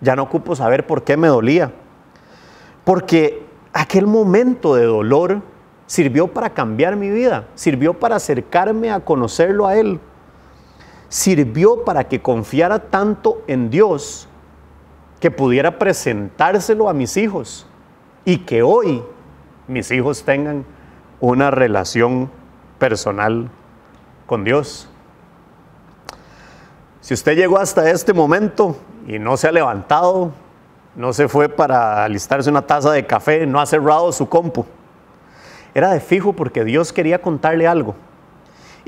Ya 0.00 0.14
no 0.14 0.22
ocupo 0.22 0.54
saber 0.54 0.86
por 0.86 1.02
qué 1.02 1.16
me 1.16 1.26
dolía. 1.26 1.72
Porque 2.84 3.44
aquel 3.72 4.06
momento 4.06 4.76
de 4.76 4.84
dolor 4.84 5.42
sirvió 5.86 6.28
para 6.28 6.50
cambiar 6.50 6.94
mi 6.94 7.10
vida, 7.10 7.48
sirvió 7.56 7.94
para 7.94 8.16
acercarme 8.16 8.92
a 8.92 9.00
conocerlo 9.00 9.66
a 9.66 9.76
Él, 9.76 9.98
sirvió 11.08 11.84
para 11.84 12.04
que 12.04 12.20
confiara 12.20 12.78
tanto 12.90 13.42
en 13.46 13.70
Dios 13.70 14.28
que 15.20 15.30
pudiera 15.30 15.78
presentárselo 15.78 16.88
a 16.88 16.94
mis 16.94 17.16
hijos 17.16 17.66
y 18.24 18.38
que 18.38 18.62
hoy 18.62 19.02
mis 19.66 19.90
hijos 19.90 20.22
tengan 20.22 20.64
una 21.20 21.50
relación 21.50 22.30
personal 22.78 23.50
con 24.26 24.44
Dios. 24.44 24.88
Si 27.00 27.14
usted 27.14 27.36
llegó 27.36 27.58
hasta 27.58 27.90
este 27.90 28.12
momento 28.12 28.76
y 29.06 29.18
no 29.18 29.36
se 29.36 29.48
ha 29.48 29.52
levantado, 29.52 30.32
no 30.94 31.12
se 31.12 31.28
fue 31.28 31.48
para 31.48 32.04
alistarse 32.04 32.50
una 32.50 32.66
taza 32.66 32.92
de 32.92 33.06
café, 33.06 33.46
no 33.46 33.60
ha 33.60 33.66
cerrado 33.66 34.12
su 34.12 34.28
compu. 34.28 34.66
Era 35.74 35.90
de 35.90 36.00
fijo 36.00 36.32
porque 36.32 36.64
Dios 36.64 36.92
quería 36.92 37.22
contarle 37.22 37.66
algo. 37.66 37.94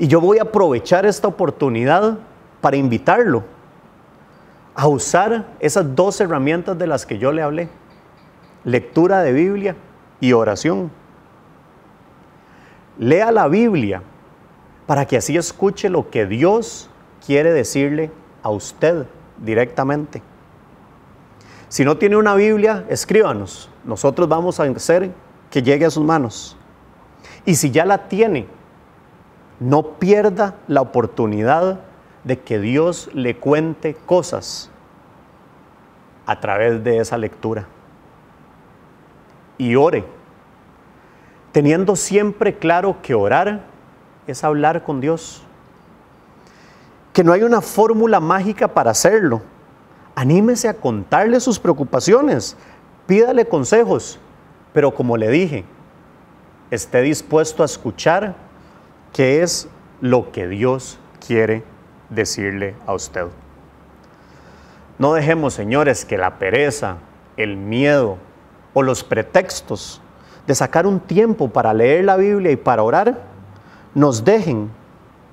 Y 0.01 0.07
yo 0.07 0.19
voy 0.19 0.39
a 0.39 0.41
aprovechar 0.41 1.05
esta 1.05 1.27
oportunidad 1.27 2.17
para 2.59 2.75
invitarlo 2.75 3.43
a 4.73 4.87
usar 4.87 5.45
esas 5.59 5.95
dos 5.95 6.19
herramientas 6.19 6.75
de 6.75 6.87
las 6.87 7.05
que 7.05 7.19
yo 7.19 7.31
le 7.31 7.43
hablé. 7.43 7.69
Lectura 8.63 9.21
de 9.21 9.31
Biblia 9.31 9.75
y 10.19 10.33
oración. 10.33 10.89
Lea 12.97 13.31
la 13.31 13.47
Biblia 13.47 14.01
para 14.87 15.05
que 15.05 15.17
así 15.17 15.37
escuche 15.37 15.87
lo 15.87 16.09
que 16.09 16.25
Dios 16.25 16.89
quiere 17.23 17.53
decirle 17.53 18.09
a 18.41 18.49
usted 18.49 19.05
directamente. 19.37 20.23
Si 21.69 21.85
no 21.85 21.97
tiene 21.97 22.17
una 22.17 22.33
Biblia, 22.33 22.85
escríbanos. 22.89 23.69
Nosotros 23.85 24.27
vamos 24.27 24.59
a 24.59 24.63
hacer 24.63 25.11
que 25.51 25.61
llegue 25.61 25.85
a 25.85 25.91
sus 25.91 26.03
manos. 26.03 26.57
Y 27.45 27.53
si 27.53 27.69
ya 27.69 27.85
la 27.85 28.07
tiene, 28.07 28.47
no 29.61 29.83
pierda 29.99 30.55
la 30.67 30.81
oportunidad 30.81 31.79
de 32.25 32.39
que 32.39 32.59
Dios 32.59 33.09
le 33.13 33.37
cuente 33.37 33.95
cosas 33.95 34.69
a 36.25 36.41
través 36.41 36.83
de 36.83 36.97
esa 36.97 37.17
lectura. 37.17 37.65
Y 39.57 39.75
ore, 39.75 40.03
teniendo 41.53 41.95
siempre 41.95 42.57
claro 42.57 42.97
que 43.01 43.15
orar 43.15 43.61
es 44.27 44.43
hablar 44.43 44.83
con 44.83 44.99
Dios. 44.99 45.43
Que 47.13 47.23
no 47.23 47.31
hay 47.31 47.43
una 47.43 47.61
fórmula 47.61 48.19
mágica 48.19 48.67
para 48.67 48.91
hacerlo 48.91 49.41
Anímese 50.15 50.67
a 50.67 50.73
contarle 50.73 51.39
sus 51.39 51.59
preocupaciones, 51.59 52.57
pídale 53.07 53.47
consejos, 53.47 54.19
pero 54.73 54.93
como 54.93 55.17
le 55.17 55.29
dije, 55.29 55.63
esté 56.69 57.01
dispuesto 57.01 57.63
a 57.63 57.65
escuchar 57.65 58.35
qué 59.13 59.41
es 59.41 59.67
lo 59.99 60.31
que 60.31 60.47
Dios 60.47 60.99
quiere 61.25 61.63
decirle 62.09 62.75
a 62.85 62.93
usted. 62.93 63.27
No 64.97 65.13
dejemos, 65.13 65.53
señores, 65.53 66.05
que 66.05 66.17
la 66.17 66.37
pereza, 66.37 66.97
el 67.37 67.57
miedo 67.57 68.17
o 68.73 68.83
los 68.83 69.03
pretextos 69.03 70.01
de 70.47 70.55
sacar 70.55 70.85
un 70.85 70.99
tiempo 70.99 71.49
para 71.49 71.73
leer 71.73 72.05
la 72.05 72.17
Biblia 72.17 72.51
y 72.51 72.55
para 72.55 72.83
orar 72.83 73.21
nos 73.93 74.23
dejen 74.23 74.71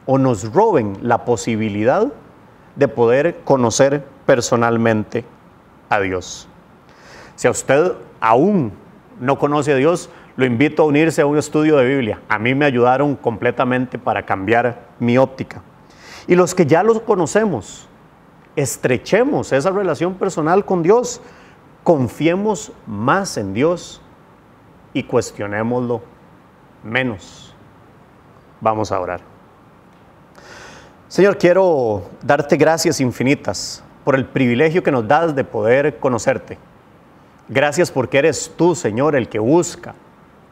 o 0.06 0.18
nos 0.18 0.52
roben 0.52 0.98
la 1.02 1.24
posibilidad 1.24 2.08
de 2.76 2.88
poder 2.88 3.40
conocer 3.44 4.04
personalmente 4.26 5.24
a 5.88 6.00
Dios. 6.00 6.48
Si 7.36 7.46
a 7.46 7.50
usted 7.50 7.92
aún 8.20 8.72
no 9.20 9.38
conoce 9.38 9.72
a 9.72 9.76
Dios, 9.76 10.10
lo 10.38 10.46
invito 10.46 10.84
a 10.84 10.86
unirse 10.86 11.20
a 11.20 11.26
un 11.26 11.36
estudio 11.36 11.76
de 11.78 11.88
Biblia. 11.88 12.20
A 12.28 12.38
mí 12.38 12.54
me 12.54 12.64
ayudaron 12.64 13.16
completamente 13.16 13.98
para 13.98 14.24
cambiar 14.24 14.86
mi 15.00 15.18
óptica. 15.18 15.62
Y 16.28 16.36
los 16.36 16.54
que 16.54 16.64
ya 16.64 16.84
los 16.84 17.00
conocemos, 17.00 17.88
estrechemos 18.54 19.52
esa 19.52 19.72
relación 19.72 20.14
personal 20.14 20.64
con 20.64 20.84
Dios, 20.84 21.20
confiemos 21.82 22.70
más 22.86 23.36
en 23.36 23.52
Dios 23.52 24.00
y 24.92 25.02
cuestionémoslo 25.02 26.02
menos. 26.84 27.52
Vamos 28.60 28.92
a 28.92 29.00
orar. 29.00 29.22
Señor, 31.08 31.36
quiero 31.36 32.04
darte 32.22 32.56
gracias 32.56 33.00
infinitas 33.00 33.82
por 34.04 34.14
el 34.14 34.24
privilegio 34.24 34.84
que 34.84 34.92
nos 34.92 35.08
das 35.08 35.34
de 35.34 35.42
poder 35.42 35.98
conocerte. 35.98 36.58
Gracias 37.48 37.90
porque 37.90 38.18
eres 38.18 38.54
tú, 38.56 38.76
Señor, 38.76 39.16
el 39.16 39.28
que 39.28 39.40
busca 39.40 39.96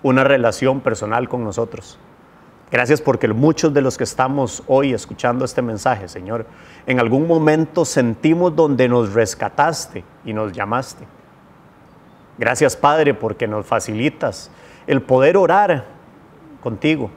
una 0.07 0.23
relación 0.23 0.81
personal 0.83 1.29
con 1.29 1.42
nosotros. 1.42 1.99
Gracias 2.71 3.01
porque 3.01 3.27
muchos 3.27 3.75
de 3.75 3.83
los 3.83 3.99
que 3.99 4.05
estamos 4.05 4.62
hoy 4.69 4.92
escuchando 4.92 5.45
este 5.45 5.62
mensaje, 5.62 6.07
Señor, 6.07 6.47
en 6.87 7.01
algún 7.01 7.27
momento 7.27 7.85
sentimos 7.85 8.55
donde 8.55 8.88
nos 8.88 9.14
rescataste 9.14 10.05
y 10.25 10.33
nos 10.33 10.53
llamaste. 10.53 11.05
Gracias 12.38 12.77
Padre 12.77 13.14
porque 13.14 13.49
nos 13.49 13.66
facilitas 13.66 14.49
el 14.87 15.03
poder 15.03 15.37
orar 15.37 15.87
contigo. 16.62 17.11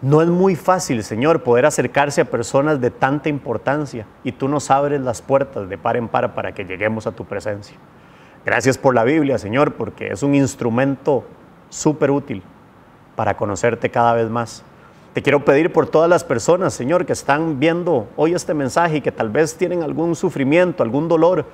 No 0.00 0.22
es 0.22 0.28
muy 0.28 0.56
fácil, 0.56 1.02
Señor, 1.04 1.42
poder 1.42 1.66
acercarse 1.66 2.22
a 2.22 2.30
personas 2.30 2.80
de 2.80 2.90
tanta 2.90 3.28
importancia 3.28 4.06
y 4.24 4.32
tú 4.32 4.48
nos 4.48 4.70
abres 4.70 5.02
las 5.02 5.20
puertas 5.20 5.68
de 5.68 5.76
par 5.76 5.98
en 5.98 6.08
par 6.08 6.34
para 6.34 6.52
que 6.52 6.64
lleguemos 6.64 7.06
a 7.06 7.12
tu 7.12 7.26
presencia. 7.26 7.76
Gracias 8.46 8.78
por 8.78 8.94
la 8.94 9.04
Biblia, 9.04 9.36
Señor, 9.36 9.74
porque 9.74 10.08
es 10.08 10.22
un 10.22 10.34
instrumento 10.34 11.26
súper 11.72 12.10
útil 12.10 12.42
para 13.16 13.36
conocerte 13.36 13.90
cada 13.90 14.12
vez 14.12 14.28
más. 14.28 14.62
Te 15.14 15.22
quiero 15.22 15.44
pedir 15.44 15.72
por 15.72 15.86
todas 15.86 16.08
las 16.08 16.22
personas, 16.22 16.74
Señor, 16.74 17.06
que 17.06 17.12
están 17.12 17.58
viendo 17.58 18.08
hoy 18.16 18.34
este 18.34 18.54
mensaje 18.54 18.98
y 18.98 19.00
que 19.00 19.12
tal 19.12 19.30
vez 19.30 19.56
tienen 19.56 19.82
algún 19.82 20.14
sufrimiento, 20.14 20.82
algún 20.82 21.08
dolor, 21.08 21.46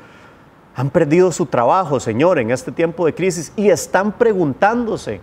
han 0.75 0.91
perdido 0.91 1.33
su 1.33 1.47
trabajo, 1.47 1.99
Señor, 1.99 2.39
en 2.39 2.51
este 2.51 2.71
tiempo 2.71 3.07
de 3.07 3.15
crisis 3.15 3.53
y 3.57 3.71
están 3.71 4.13
preguntándose 4.13 5.21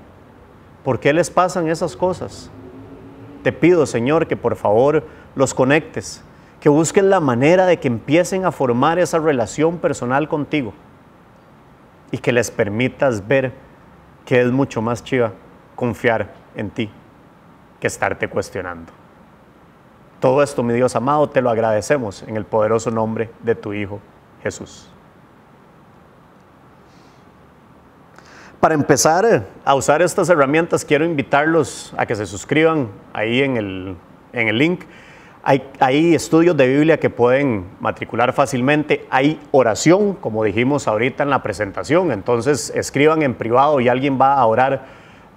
por 0.83 0.99
qué 0.99 1.13
les 1.13 1.29
pasan 1.29 1.67
esas 1.69 1.95
cosas. 1.95 2.49
Te 3.43 3.51
pido, 3.51 3.85
Señor, 3.85 4.27
que 4.27 4.35
por 4.35 4.55
favor 4.55 5.03
los 5.35 5.53
conectes, 5.53 6.21
que 6.59 6.69
busquen 6.69 7.09
la 7.09 7.19
manera 7.19 7.65
de 7.65 7.79
que 7.79 7.87
empiecen 7.87 8.45
a 8.45 8.51
formar 8.51 8.97
esa 8.99 9.19
relación 9.19 9.77
personal 9.77 10.27
contigo 10.27 10.73
y 12.11 12.17
que 12.17 12.31
les 12.31 12.49
permitas 12.49 13.25
ver 13.27 13.64
que 14.25 14.41
es 14.41 14.51
mucho 14.51 14.81
más 14.81 15.03
chiva 15.03 15.31
confiar 15.75 16.33
en 16.55 16.69
ti 16.69 16.89
que 17.79 17.87
estarte 17.87 18.27
cuestionando. 18.27 18.91
Todo 20.19 20.41
esto, 20.41 20.63
mi 20.63 20.73
Dios 20.73 20.95
amado, 20.95 21.29
te 21.29 21.41
lo 21.41 21.49
agradecemos 21.49 22.23
en 22.23 22.35
el 22.37 22.45
poderoso 22.45 22.89
nombre 22.89 23.29
de 23.43 23.53
tu 23.55 23.73
Hijo 23.73 23.99
Jesús. 24.41 24.89
Para 28.59 28.73
empezar 28.73 29.45
a 29.63 29.75
usar 29.75 30.01
estas 30.01 30.27
herramientas, 30.29 30.83
quiero 30.83 31.05
invitarlos 31.05 31.93
a 31.97 32.05
que 32.07 32.15
se 32.15 32.25
suscriban 32.25 32.89
ahí 33.13 33.43
en 33.43 33.57
el, 33.57 33.95
en 34.33 34.47
el 34.47 34.57
link. 34.57 34.85
Hay, 35.47 36.15
estudios 36.15 36.57
de 36.57 36.67
Biblia 36.67 36.99
que 36.99 37.11
pueden 37.11 37.67
matricular 37.79 38.33
fácilmente. 38.33 39.05
Hay 39.11 39.39
oración, 39.51 40.15
como 40.15 40.43
dijimos 40.43 40.87
ahorita 40.87 41.21
en 41.21 41.29
la 41.29 41.43
presentación. 41.43 42.11
Entonces 42.11 42.73
escriban 42.75 43.21
en 43.21 43.35
privado 43.35 43.79
y 43.79 43.87
alguien 43.87 44.19
va 44.19 44.33
a 44.33 44.45
orar 44.47 44.87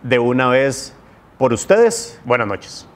de 0.03 0.19
una 0.19 0.49
vez 0.49 0.97
por 1.37 1.53
ustedes. 1.53 2.19
Buenas 2.25 2.49
noches. 2.49 2.89